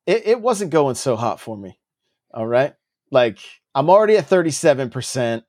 it, 0.07 0.23
it 0.27 0.41
wasn't 0.41 0.71
going 0.71 0.95
so 0.95 1.15
hot 1.15 1.41
for 1.41 1.59
me. 1.59 1.79
All 2.33 2.47
right. 2.47 2.75
Like 3.11 3.39
I'm 3.75 3.91
already 3.91 4.17
at 4.17 4.29
37%. 4.29 5.43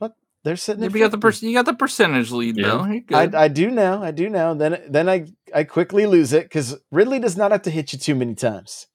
But 0.00 0.14
they're 0.42 0.56
sitting 0.56 0.82
you 0.82 0.88
got 0.88 1.10
the 1.10 1.18
50. 1.18 1.20
person. 1.20 1.48
You 1.50 1.54
got 1.56 1.66
the 1.66 1.74
percentage 1.74 2.30
lead 2.30 2.56
Yeah. 2.56 2.62
though. 2.64 2.84
I, 3.12 3.44
I 3.44 3.48
do 3.48 3.70
now. 3.70 4.02
I 4.02 4.12
do 4.12 4.30
now. 4.30 4.54
Then 4.54 4.82
then 4.88 5.10
I 5.10 5.26
I 5.54 5.64
quickly 5.64 6.06
lose 6.06 6.32
it 6.32 6.44
because 6.44 6.74
Ridley 6.90 7.18
does 7.18 7.36
not 7.36 7.52
have 7.52 7.62
to 7.62 7.70
hit 7.70 7.92
you 7.92 7.98
too 7.98 8.14
many 8.14 8.34
times. 8.34 8.86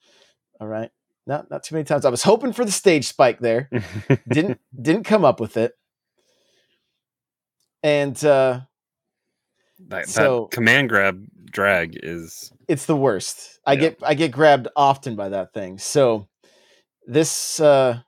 All 0.60 0.68
right, 0.68 0.90
not 1.28 1.50
not 1.52 1.64
too 1.64 1.76
many 1.76 1.86
times. 1.86 2.06
I 2.06 2.10
was 2.10 2.24
hoping 2.24 2.54
for 2.54 2.66
the 2.66 2.72
stage 2.72 3.08
spike 3.08 3.40
there. 3.40 3.70
Didn't 4.28 4.60
didn't 4.80 5.04
come 5.04 5.24
up 5.26 5.40
with 5.40 5.58
it. 5.58 5.74
And 7.84 8.24
uh 8.24 8.62
that, 9.88 10.08
So- 10.08 10.48
that 10.50 10.56
command 10.56 10.90
grab 10.90 11.26
drag 11.46 11.98
is 12.02 12.52
it's 12.68 12.86
the 12.86 12.96
worst. 12.96 13.60
I 13.66 13.74
Yeah. 13.74 13.80
get 13.80 13.98
I 14.04 14.14
get 14.14 14.32
grabbed 14.32 14.68
often 14.76 15.16
by 15.16 15.30
that 15.30 15.54
thing. 15.54 15.78
So 15.78 16.28
this 17.08 17.60
uh 17.60 18.00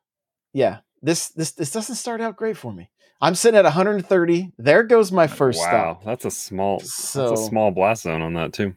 yeah, 0.53 0.79
this 1.01 1.29
this 1.29 1.51
this 1.51 1.71
doesn't 1.71 1.95
start 1.95 2.21
out 2.21 2.35
great 2.37 2.57
for 2.57 2.71
me. 2.71 2.89
I'm 3.21 3.35
sitting 3.35 3.57
at 3.57 3.63
130. 3.63 4.51
There 4.57 4.83
goes 4.83 5.11
my 5.11 5.27
first 5.27 5.59
wow. 5.59 5.65
stop. 5.65 6.03
That's 6.03 6.25
a 6.25 6.31
small 6.31 6.79
So- 6.81 7.29
that's 7.29 7.41
a 7.41 7.45
small 7.45 7.71
blast 7.71 8.03
zone 8.03 8.21
on 8.21 8.33
that 8.33 8.53
too. 8.53 8.75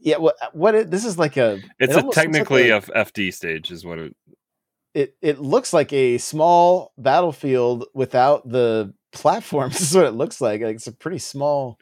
Yeah, 0.00 0.18
what 0.18 0.36
what 0.52 0.74
it, 0.74 0.90
this 0.90 1.04
is 1.04 1.18
like 1.18 1.36
a 1.36 1.54
it 1.54 1.64
It's 1.80 1.94
a 1.94 2.00
looks 2.00 2.16
like 2.16 2.26
technically 2.26 2.70
a- 2.70 2.78
a 2.78 2.80
FD 3.04 3.32
stage 3.34 3.70
is 3.70 3.84
what 3.84 3.98
it 3.98 4.16
it 4.94 5.16
it 5.20 5.38
looks 5.40 5.72
like 5.72 5.92
a 5.92 6.18
small 6.18 6.92
battlefield 6.96 7.84
without 7.94 8.48
the 8.48 8.94
platforms. 9.12 9.74
This 9.78 9.90
is 9.90 9.96
what 9.96 10.06
it 10.06 10.12
looks 10.14 10.40
like. 10.40 10.60
Like 10.62 10.76
it's 10.76 10.86
a 10.86 10.92
pretty 10.92 11.18
small. 11.18 11.78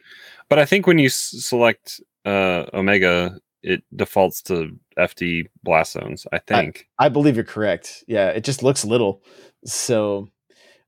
But 0.49 0.59
I 0.59 0.65
think 0.65 0.87
when 0.87 0.97
you 0.97 1.07
s- 1.07 1.35
select 1.39 2.01
uh, 2.25 2.65
Omega, 2.73 3.39
it 3.63 3.83
defaults 3.95 4.41
to 4.43 4.71
FD 4.97 5.45
blast 5.63 5.93
zones. 5.93 6.25
I 6.31 6.39
think. 6.39 6.87
I 6.99 7.09
believe 7.09 7.35
you're 7.35 7.45
correct. 7.45 8.03
Yeah, 8.07 8.29
it 8.29 8.43
just 8.43 8.63
looks 8.63 8.83
little. 8.85 9.21
So, 9.65 10.27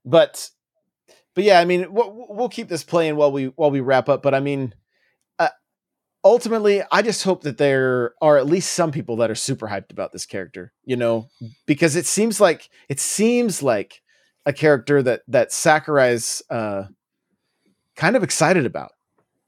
but 0.06 0.50
but 1.36 1.44
yeah, 1.44 1.60
I 1.60 1.66
mean, 1.66 1.92
we'll, 1.94 2.26
we'll 2.30 2.50
keep 2.50 2.70
this 2.70 2.84
playing 2.84 3.16
while 3.16 3.32
we 3.32 3.46
while 3.48 3.72
we 3.72 3.82
wrap 3.82 4.10
up. 4.10 4.24
But 4.24 4.34
I 4.34 4.40
mean, 4.40 4.74
ultimately, 6.24 6.82
I 6.92 7.02
just 7.02 7.24
hope 7.24 7.44
that 7.44 7.58
there 7.58 8.14
are 8.22 8.38
at 8.38 8.46
least 8.46 8.74
some 8.74 8.92
people 8.92 9.18
that 9.18 9.32
are 9.32 9.36
super 9.36 9.68
hyped 9.68 9.92
about 9.92 10.12
this 10.12 10.26
character. 10.26 10.74
You 10.86 10.96
know, 10.96 11.30
because 11.66 11.96
it 11.96 12.06
seems 12.06 12.40
like 12.40 12.70
it 12.88 13.00
seems 13.00 13.62
like 13.64 14.02
a 14.46 14.54
character 14.54 15.02
that 15.04 15.22
that 15.28 15.52
Sakurai's 15.52 16.42
uh, 16.50 16.86
kind 17.96 18.16
of 18.16 18.24
excited 18.24 18.66
about. 18.66 18.92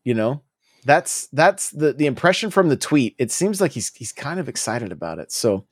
You 0.03 0.13
know, 0.13 0.41
that's 0.85 1.27
that's 1.27 1.69
the 1.71 1.93
the 1.93 2.05
impression 2.05 2.49
from 2.49 2.69
the 2.69 2.77
tweet. 2.77 3.15
It 3.19 3.31
seems 3.31 3.61
like 3.61 3.71
he's 3.71 3.93
he's 3.93 4.11
kind 4.11 4.39
of 4.39 4.49
excited 4.49 4.91
about 4.91 5.19
it. 5.19 5.31
So 5.31 5.65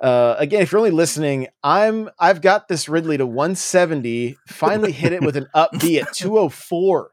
uh, 0.00 0.34
again, 0.38 0.62
if 0.62 0.72
you're 0.72 0.80
only 0.80 0.90
listening, 0.90 1.46
I'm 1.62 2.10
I've 2.18 2.40
got 2.40 2.66
this 2.68 2.88
Ridley 2.88 3.16
to 3.18 3.26
170. 3.26 4.36
Finally 4.48 4.92
hit 4.92 5.12
it 5.12 5.22
with 5.22 5.36
an 5.36 5.46
up 5.54 5.70
B 5.80 6.00
at 6.00 6.12
204 6.12 7.10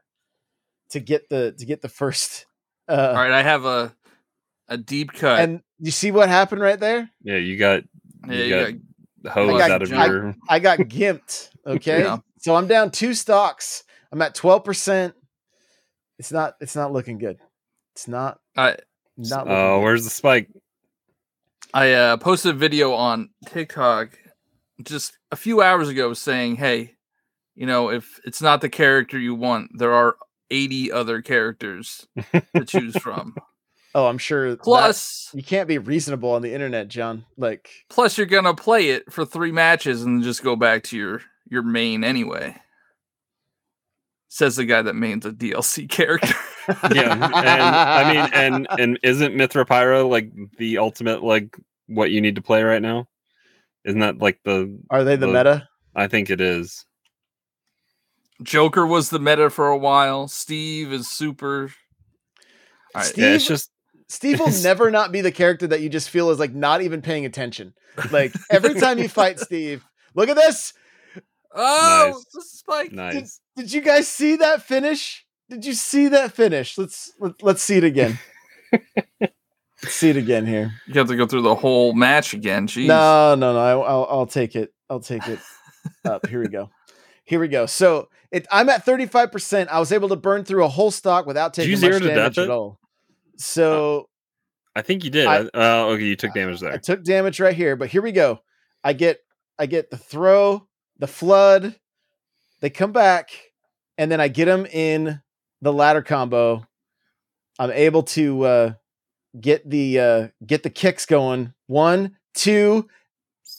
to 0.90 1.00
get 1.00 1.28
the 1.28 1.52
to 1.52 1.64
get 1.64 1.82
the 1.82 1.88
first. 1.88 2.46
Uh, 2.90 3.08
All 3.08 3.22
right, 3.22 3.32
I 3.32 3.42
have 3.42 3.64
a 3.64 3.94
a 4.68 4.76
deep 4.76 5.12
cut. 5.12 5.40
And 5.40 5.60
you 5.78 5.90
see 5.90 6.10
what 6.10 6.28
happened 6.28 6.60
right 6.60 6.78
there? 6.78 7.10
Yeah, 7.22 7.36
you 7.36 7.56
got 7.56 7.84
yeah, 8.26 8.34
you 8.34 8.44
you 8.44 8.50
got 8.50 8.72
got- 9.24 9.32
hose 9.32 9.58
got 9.58 9.70
out 9.70 9.82
of 9.82 9.88
jump. 9.88 10.08
your. 10.08 10.34
I 10.48 10.58
got 10.58 10.78
gimped. 10.78 11.48
Okay, 11.66 12.00
Yeah. 12.00 12.16
so 12.38 12.56
I'm 12.56 12.66
down 12.66 12.90
two 12.90 13.12
stocks. 13.12 13.84
I'm 14.10 14.22
at 14.22 14.34
12 14.34 14.64
percent. 14.64 15.14
It's 16.18 16.32
not. 16.32 16.54
It's 16.60 16.74
not 16.74 16.90
looking 16.92 17.18
good. 17.18 17.38
It's 17.94 18.08
not. 18.08 18.38
I 18.56 18.76
Not. 19.18 19.46
Oh, 19.46 19.76
good. 19.78 19.82
where's 19.84 20.04
the 20.04 20.10
spike? 20.10 20.48
I 21.74 21.92
uh, 21.92 22.16
posted 22.16 22.54
a 22.54 22.58
video 22.58 22.94
on 22.94 23.28
TikTok 23.46 24.18
just 24.82 25.18
a 25.30 25.36
few 25.36 25.60
hours 25.62 25.88
ago 25.90 26.14
saying, 26.14 26.56
"Hey, 26.56 26.94
you 27.54 27.66
know, 27.66 27.90
if 27.90 28.18
it's 28.24 28.40
not 28.42 28.62
the 28.62 28.70
character 28.70 29.18
you 29.18 29.34
want, 29.34 29.70
there 29.78 29.92
are 29.92 30.16
80 30.50 30.92
other 30.92 31.22
characters 31.22 32.06
to 32.54 32.64
choose 32.64 32.96
from. 32.98 33.34
Oh, 33.92 34.06
I'm 34.06 34.18
sure. 34.18 34.50
that- 34.50 34.62
Plus, 34.62 35.30
you 35.34 35.42
can't 35.42 35.66
be 35.66 35.78
reasonable 35.78 36.30
on 36.30 36.42
the 36.42 36.54
internet, 36.54 36.86
John. 36.86 37.24
Like, 37.36 37.68
plus 37.88 38.16
you're 38.16 38.28
gonna 38.28 38.54
play 38.54 38.90
it 38.90 39.12
for 39.12 39.24
three 39.24 39.50
matches 39.50 40.02
and 40.04 40.22
just 40.22 40.44
go 40.44 40.54
back 40.54 40.84
to 40.84 40.96
your 40.96 41.22
your 41.50 41.64
main 41.64 42.04
anyway. 42.04 42.54
Says 44.28 44.54
the 44.54 44.64
guy 44.64 44.80
that 44.82 44.94
mains 44.94 45.26
a 45.26 45.32
DLC 45.32 45.88
character. 45.90 46.32
yeah, 46.94 47.12
and 47.14 47.24
I 47.24 48.12
mean, 48.12 48.30
and 48.32 48.66
and 48.78 48.98
isn't 49.02 49.34
Mythra 49.34 49.66
Pyra 49.66 50.08
like 50.08 50.30
the 50.56 50.78
ultimate 50.78 51.24
like 51.24 51.56
what 51.88 52.12
you 52.12 52.20
need 52.20 52.36
to 52.36 52.42
play 52.42 52.62
right 52.62 52.80
now? 52.82 53.08
Isn't 53.84 53.98
that 54.00 54.18
like 54.18 54.38
the? 54.44 54.78
are 54.90 55.02
they 55.02 55.16
the 55.16 55.26
the- 55.26 55.32
meta? 55.32 55.68
I 55.96 56.06
think 56.06 56.30
it 56.30 56.40
is. 56.40 56.86
Joker 58.42 58.86
was 58.86 59.10
the 59.10 59.18
meta 59.18 59.50
for 59.50 59.68
a 59.68 59.76
while. 59.78 60.28
Steve 60.28 60.92
is 60.92 61.08
super. 61.10 61.72
All 62.94 63.00
right. 63.00 63.04
Steve, 63.06 63.24
Yeah, 63.24 63.34
it's 63.34 63.46
just 63.46 63.70
Steve 64.08 64.40
will 64.40 64.50
never 64.62 64.90
not 64.90 65.12
be 65.12 65.20
the 65.20 65.30
character 65.32 65.66
that 65.68 65.80
you 65.80 65.88
just 65.88 66.10
feel 66.10 66.30
is 66.30 66.38
like 66.38 66.54
not 66.54 66.82
even 66.82 67.02
paying 67.02 67.24
attention. 67.26 67.74
Like 68.10 68.32
every 68.50 68.74
time 68.74 68.98
you 68.98 69.08
fight 69.08 69.38
Steve, 69.40 69.84
look 70.14 70.28
at 70.28 70.36
this. 70.36 70.72
Oh, 71.54 72.12
Nice. 72.14 72.44
is 72.44 72.50
spike. 72.52 72.92
nice. 72.92 73.40
Did 73.56 73.72
you 73.72 73.80
guys 73.80 74.06
see 74.08 74.36
that 74.36 74.62
finish? 74.62 75.26
Did 75.48 75.64
you 75.66 75.74
see 75.74 76.08
that 76.08 76.32
finish? 76.32 76.78
Let's 76.78 77.12
let, 77.18 77.42
let's 77.42 77.62
see 77.62 77.76
it 77.76 77.84
again. 77.84 78.18
let's 79.82 79.94
see 79.94 80.10
it 80.10 80.16
again 80.16 80.46
here. 80.46 80.72
You 80.86 80.94
have 80.94 81.08
to 81.08 81.16
go 81.16 81.26
through 81.26 81.42
the 81.42 81.54
whole 81.56 81.92
match 81.92 82.34
again. 82.34 82.66
Jeez. 82.68 82.86
No, 82.86 83.34
no, 83.34 83.52
no. 83.52 83.58
I, 83.58 83.70
I'll 83.72 84.06
I'll 84.10 84.26
take 84.26 84.54
it. 84.56 84.72
I'll 84.88 85.00
take 85.00 85.26
it 85.26 85.40
up. 86.04 86.26
Here 86.26 86.40
we 86.40 86.48
go. 86.48 86.70
Here 87.30 87.38
we 87.38 87.46
go. 87.46 87.66
So 87.66 88.08
it, 88.32 88.44
I'm 88.50 88.68
at 88.70 88.84
35. 88.84 89.30
percent 89.30 89.70
I 89.70 89.78
was 89.78 89.92
able 89.92 90.08
to 90.08 90.16
burn 90.16 90.44
through 90.44 90.64
a 90.64 90.68
whole 90.68 90.90
stock 90.90 91.26
without 91.26 91.54
taking 91.54 91.70
much 91.80 92.02
damage 92.02 92.38
at 92.38 92.50
all. 92.50 92.80
So 93.36 94.08
I 94.74 94.82
think 94.82 95.04
you 95.04 95.10
did. 95.10 95.28
I- 95.28 95.48
I, 95.54 95.82
uh, 95.82 95.84
okay, 95.90 96.02
you 96.06 96.16
took 96.16 96.34
damage 96.34 96.58
there. 96.58 96.70
I 96.70 96.72
there. 96.72 96.80
took 96.80 97.04
damage 97.04 97.38
right 97.38 97.54
here, 97.54 97.76
but 97.76 97.88
here 97.88 98.02
we 98.02 98.10
go. 98.10 98.40
I 98.82 98.94
get 98.94 99.20
I 99.60 99.66
get 99.66 99.90
the 99.90 99.96
throw, 99.96 100.66
the 100.98 101.06
flood. 101.06 101.76
They 102.62 102.68
come 102.68 102.90
back, 102.90 103.30
and 103.96 104.10
then 104.10 104.20
I 104.20 104.26
get 104.26 104.46
them 104.46 104.66
in 104.66 105.22
the 105.62 105.72
ladder 105.72 106.02
combo. 106.02 106.66
I'm 107.60 107.70
able 107.70 108.02
to 108.02 108.42
uh, 108.42 108.72
get 109.40 109.70
the 109.70 110.00
uh, 110.00 110.28
get 110.44 110.64
the 110.64 110.70
kicks 110.70 111.06
going. 111.06 111.54
One, 111.68 112.16
two. 112.34 112.88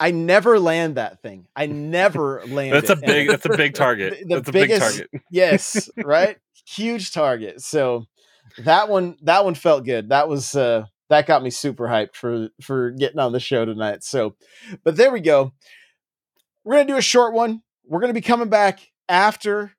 I 0.00 0.10
never 0.10 0.58
land 0.58 0.96
that 0.96 1.20
thing. 1.22 1.46
I 1.54 1.66
never 1.66 2.42
land. 2.46 2.74
That's 2.74 2.90
a 2.90 2.96
big. 2.96 3.28
That's 3.28 3.46
a 3.46 3.56
big 3.56 3.74
target. 3.74 4.18
The- 4.20 4.24
the 4.26 4.34
that's 4.36 4.48
a 4.48 4.52
big 4.52 4.68
biggest- 4.68 4.96
target. 4.98 5.10
yes, 5.30 5.90
right? 6.04 6.36
Huge 6.66 7.12
target. 7.12 7.60
So 7.60 8.06
that 8.64 8.88
one 8.88 9.16
that 9.22 9.44
one 9.44 9.54
felt 9.54 9.84
good. 9.84 10.10
That 10.10 10.28
was 10.28 10.54
uh 10.54 10.84
that 11.08 11.26
got 11.26 11.42
me 11.42 11.50
super 11.50 11.86
hyped 11.86 12.14
for 12.14 12.48
for 12.62 12.90
getting 12.92 13.18
on 13.18 13.32
the 13.32 13.40
show 13.40 13.64
tonight. 13.64 14.04
So 14.04 14.36
but 14.84 14.96
there 14.96 15.10
we 15.12 15.20
go. 15.20 15.52
We're 16.64 16.74
going 16.76 16.86
to 16.86 16.92
do 16.92 16.98
a 16.98 17.02
short 17.02 17.34
one. 17.34 17.62
We're 17.84 17.98
going 18.00 18.10
to 18.10 18.14
be 18.14 18.20
coming 18.20 18.48
back 18.48 18.80
after 19.08 19.72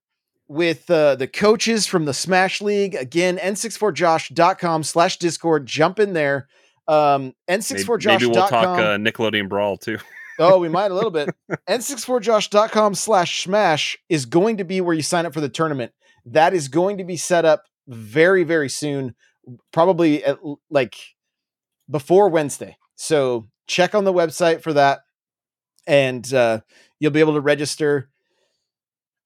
with 0.49 0.89
uh, 0.91 1.15
the 1.15 1.27
coaches 1.27 1.87
from 1.87 2.03
the 2.03 2.13
Smash 2.13 2.59
League. 2.61 2.93
Again, 2.93 3.37
n64josh.com 3.37 4.83
slash 4.83 5.17
Discord. 5.17 5.65
Jump 5.65 5.97
in 5.99 6.11
there. 6.11 6.47
Um, 6.87 7.33
Maybe, 7.47 7.61
n64josh.com. 7.61 8.13
maybe 8.13 8.25
we'll 8.25 8.47
talk 8.47 8.53
uh, 8.79 8.97
Nickelodeon 8.97 9.47
Brawl 9.49 9.77
too. 9.77 9.97
Oh, 10.39 10.57
we 10.57 10.69
might 10.69 10.91
a 10.91 10.95
little 10.95 11.11
bit. 11.11 11.29
N64josh.com 11.69 12.95
slash 12.95 13.43
smash 13.43 13.97
is 14.09 14.25
going 14.25 14.57
to 14.57 14.63
be 14.63 14.81
where 14.81 14.95
you 14.95 15.01
sign 15.01 15.25
up 15.25 15.33
for 15.33 15.41
the 15.41 15.49
tournament. 15.49 15.91
That 16.25 16.53
is 16.53 16.67
going 16.67 16.97
to 16.97 17.03
be 17.03 17.17
set 17.17 17.45
up 17.45 17.65
very, 17.87 18.43
very 18.43 18.69
soon, 18.69 19.15
probably 19.71 20.23
at, 20.23 20.39
like 20.69 20.95
before 21.89 22.29
Wednesday. 22.29 22.77
So 22.95 23.45
check 23.67 23.93
on 23.93 24.05
the 24.05 24.13
website 24.13 24.61
for 24.61 24.73
that 24.73 25.01
and 25.85 26.31
uh, 26.33 26.61
you'll 26.99 27.11
be 27.11 27.19
able 27.19 27.33
to 27.33 27.41
register. 27.41 28.09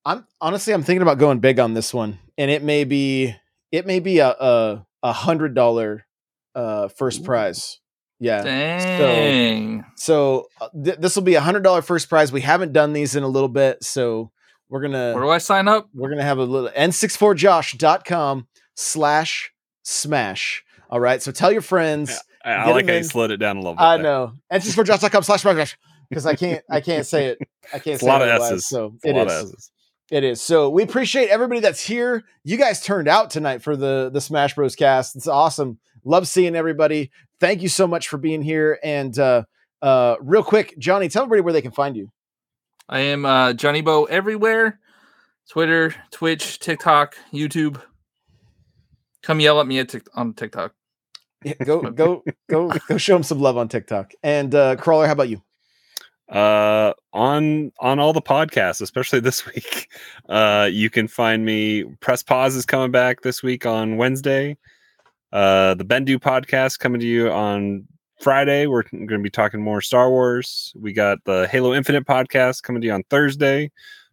I'm 0.06 0.26
honestly, 0.42 0.74
I'm 0.74 0.84
thinking 0.84 1.04
about 1.04 1.20
going 1.20 1.40
big 1.40 1.60
on 1.60 1.74
this 1.74 1.94
one 1.94 2.20
and 2.38 2.50
it 2.50 2.64
may 2.64 2.84
be, 2.84 3.36
it 3.72 3.86
may 3.86 4.00
be 4.00 4.20
a, 4.20 4.30
a, 4.30 4.86
a 5.04 5.14
hundred 5.14 5.54
dollar 5.54 6.07
uh, 6.58 6.88
first 6.90 7.24
prize. 7.24 7.80
Yeah. 8.20 8.42
Dang. 8.44 9.86
So 9.96 10.48
uh, 10.60 10.70
th- 10.84 10.98
this 10.98 11.16
will 11.16 11.24
be 11.24 11.36
a 11.36 11.42
hundred 11.42 11.62
dollar 11.64 11.82
first 11.82 12.10
prize. 12.10 12.32
We 12.32 12.42
haven't 12.42 12.74
done 12.74 12.94
these 12.94 13.16
in 13.16 13.24
a 13.24 13.28
little 13.28 13.48
bit, 13.50 13.84
so 13.84 14.32
we're 14.70 14.82
gonna 14.82 15.14
Where 15.14 15.24
do 15.24 15.30
I 15.30 15.38
sign 15.38 15.68
up? 15.68 15.88
we're 15.94 16.10
gonna 16.10 16.24
have 16.24 16.40
a 16.40 16.44
little 16.44 16.70
n64josh.com 17.52 18.48
slash 18.76 19.52
smash. 19.84 20.64
All 20.90 21.00
right. 21.00 21.22
So 21.22 21.32
tell 21.32 21.52
your 21.52 21.62
friends. 21.62 22.20
I, 22.44 22.54
I 22.56 22.66
Get 22.66 22.72
like 22.72 22.82
him 22.84 22.88
how 22.88 22.94
you 22.94 22.98
in. 23.00 23.04
slowed 23.06 23.32
it 23.32 23.38
down 23.38 23.58
a 23.58 23.60
little 23.60 23.76
bit. 23.76 23.82
I 23.82 23.96
there. 23.98 24.04
know 24.04 24.34
n64josh.com 24.52 25.24
slash 25.24 25.42
smash 25.42 25.78
because 26.10 26.26
I 26.26 26.36
can't 26.36 26.64
I 26.70 26.82
can't 26.82 27.06
say 27.06 27.28
it. 27.28 27.40
I 27.74 27.80
can't 27.80 27.96
It's 27.96 28.04
a 28.04 28.06
say 28.06 28.12
lot 28.12 28.22
it 28.22 28.30
of 28.30 28.42
S's. 28.42 28.68
So 28.68 28.94
It's 28.96 29.06
a 29.06 29.10
it 29.10 29.16
lot 29.16 29.28
is. 29.28 29.34
of 29.34 29.40
S's. 29.50 29.72
It 30.10 30.24
is. 30.24 30.42
So 30.42 30.70
we 30.70 30.84
appreciate 30.84 31.28
everybody 31.30 31.60
that's 31.60 31.84
here. 31.86 32.24
You 32.46 32.56
guys 32.58 32.82
turned 32.82 33.10
out 33.10 33.30
tonight 33.30 33.62
for 33.62 33.76
the 33.76 34.10
the 34.12 34.22
Smash 34.22 34.56
Bros 34.56 34.76
cast. 34.76 35.18
It's 35.18 35.28
awesome. 35.28 35.80
Love 36.08 36.26
seeing 36.28 36.56
everybody. 36.56 37.12
Thank 37.42 37.62
you 37.62 37.68
so 37.68 37.86
much 37.86 38.08
for 38.08 38.18
being 38.18 38.42
here. 38.42 38.80
And 38.82 39.18
uh 39.20 39.44
uh 39.82 40.16
real 40.22 40.44
quick, 40.44 40.74
Johnny, 40.80 41.10
tell 41.10 41.24
everybody 41.24 41.42
where 41.42 41.54
they 41.54 41.62
can 41.62 41.72
find 41.72 41.98
you. 41.98 42.10
I 42.88 43.00
am 43.00 43.26
uh, 43.26 43.52
Johnny 43.52 43.82
Bo 43.82 44.06
everywhere 44.06 44.80
Twitter, 45.50 45.94
Twitch, 46.12 46.60
TikTok, 46.60 47.18
YouTube. 47.34 47.82
Come 49.22 49.42
yell 49.42 49.60
at 49.60 49.68
me 49.68 49.80
at 49.80 49.90
Tik 49.90 50.08
on 50.16 50.34
TikTok. 50.34 50.74
Yeah, 51.44 51.54
Go 51.66 51.82
go 51.92 52.24
go 52.50 52.72
go 52.88 52.98
show 52.98 53.14
them 53.14 53.24
some 53.24 53.42
love 53.42 53.58
on 53.58 53.68
TikTok. 53.68 54.14
And 54.24 54.56
uh 54.56 54.78
Crawler, 54.78 55.08
how 55.08 55.14
about 55.14 55.30
you? 55.30 55.42
uh 56.30 56.94
on 57.14 57.72
on 57.80 58.00
all 58.00 58.12
the 58.12 58.22
podcasts 58.22 58.82
especially 58.82 59.22
this 59.22 59.46
week 59.46 59.90
uh 60.30 60.68
you 60.70 60.90
can 60.90 61.08
find 61.08 61.46
me 61.46 61.86
press 62.02 62.22
pause 62.22 62.54
is 62.54 62.66
coming 62.66 62.92
back 62.92 63.22
this 63.22 63.42
week 63.42 63.66
on 63.66 63.96
wednesday 63.96 64.58
uh 65.38 65.76
the 65.76 65.86
bendu 65.86 66.18
podcast 66.18 66.80
coming 66.80 67.00
to 67.00 67.06
you 67.06 67.30
on 67.30 67.88
friday. 68.20 68.66
We're 68.66 68.82
going 68.82 69.08
to 69.08 69.20
be 69.20 69.30
talking 69.30 69.62
more 69.62 69.82
star 69.82 70.10
wars. 70.10 70.74
We 70.76 70.94
got 70.94 71.24
the 71.26 71.48
halo 71.48 71.76
infinite 71.76 72.08
podcast 72.08 72.64
coming 72.64 72.82
to 72.82 72.88
you 72.88 72.94
on 72.94 73.04
thursday. 73.12 73.70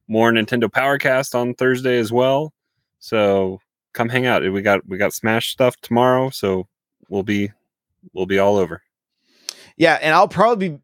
More 0.06 0.30
nintendo 0.30 0.64
powercast 0.64 1.34
on 1.34 1.54
thursday 1.54 1.96
as 1.96 2.12
well. 2.12 2.52
So 2.98 3.58
come 3.94 4.10
hang 4.10 4.26
out. 4.26 4.42
We 4.42 4.60
got 4.60 4.86
we 4.86 4.98
got 4.98 5.14
smash 5.14 5.50
stuff 5.50 5.76
tomorrow 5.80 6.28
so 6.28 6.68
we'll 7.08 7.22
be 7.22 7.50
we'll 8.12 8.26
be 8.26 8.38
all 8.38 8.58
over. 8.58 8.82
Yeah, 9.78 9.98
and 10.02 10.14
I'll 10.14 10.28
probably 10.28 10.68
be 10.68 10.78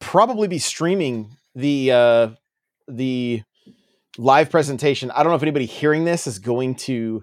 probably 0.00 0.48
be 0.48 0.58
streaming 0.58 1.36
the 1.54 1.92
uh 1.92 2.28
the 2.88 3.44
live 4.18 4.50
presentation. 4.50 5.12
I 5.12 5.22
don't 5.22 5.30
know 5.30 5.36
if 5.36 5.42
anybody 5.42 5.66
hearing 5.66 6.04
this 6.04 6.26
is 6.26 6.40
going 6.40 6.74
to 6.76 7.22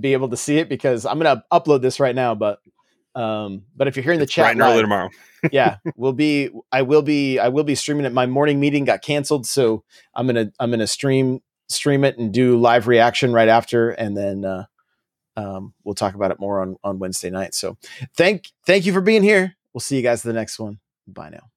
be 0.00 0.12
able 0.12 0.28
to 0.30 0.36
see 0.36 0.58
it 0.58 0.68
because 0.68 1.06
I'm 1.06 1.18
gonna 1.18 1.44
upload 1.52 1.82
this 1.82 2.00
right 2.00 2.14
now, 2.14 2.34
but 2.34 2.60
um 3.14 3.64
but 3.76 3.88
if 3.88 3.96
you're 3.96 4.04
hearing 4.04 4.18
the 4.18 4.24
It's 4.24 4.32
chat 4.32 4.44
bright 4.44 4.52
and 4.52 4.62
early 4.62 4.82
tomorrow 4.82 5.10
yeah, 5.52 5.76
we'll 5.96 6.12
be 6.12 6.50
I 6.70 6.82
will 6.82 7.02
be 7.02 7.38
I 7.38 7.48
will 7.48 7.64
be 7.64 7.74
streaming 7.74 8.06
it. 8.06 8.12
My 8.12 8.26
morning 8.26 8.60
meeting 8.60 8.84
got 8.84 9.02
canceled, 9.02 9.46
so 9.46 9.84
I'm 10.14 10.26
gonna 10.26 10.52
I'm 10.58 10.70
gonna 10.70 10.86
stream 10.86 11.40
stream 11.68 12.04
it 12.04 12.18
and 12.18 12.32
do 12.32 12.58
live 12.58 12.88
reaction 12.88 13.32
right 13.32 13.48
after 13.48 13.90
and 13.90 14.16
then 14.16 14.44
uh 14.44 14.64
um 15.36 15.72
we'll 15.84 15.94
talk 15.94 16.14
about 16.14 16.30
it 16.30 16.40
more 16.40 16.60
on 16.60 16.76
on 16.84 16.98
Wednesday 16.98 17.30
night. 17.30 17.54
So 17.54 17.76
thank 18.16 18.48
thank 18.66 18.86
you 18.86 18.92
for 18.92 19.00
being 19.00 19.22
here. 19.22 19.56
We'll 19.72 19.80
see 19.80 19.96
you 19.96 20.02
guys 20.02 20.22
the 20.22 20.32
next 20.32 20.58
one. 20.58 20.80
Bye 21.06 21.30
now. 21.30 21.50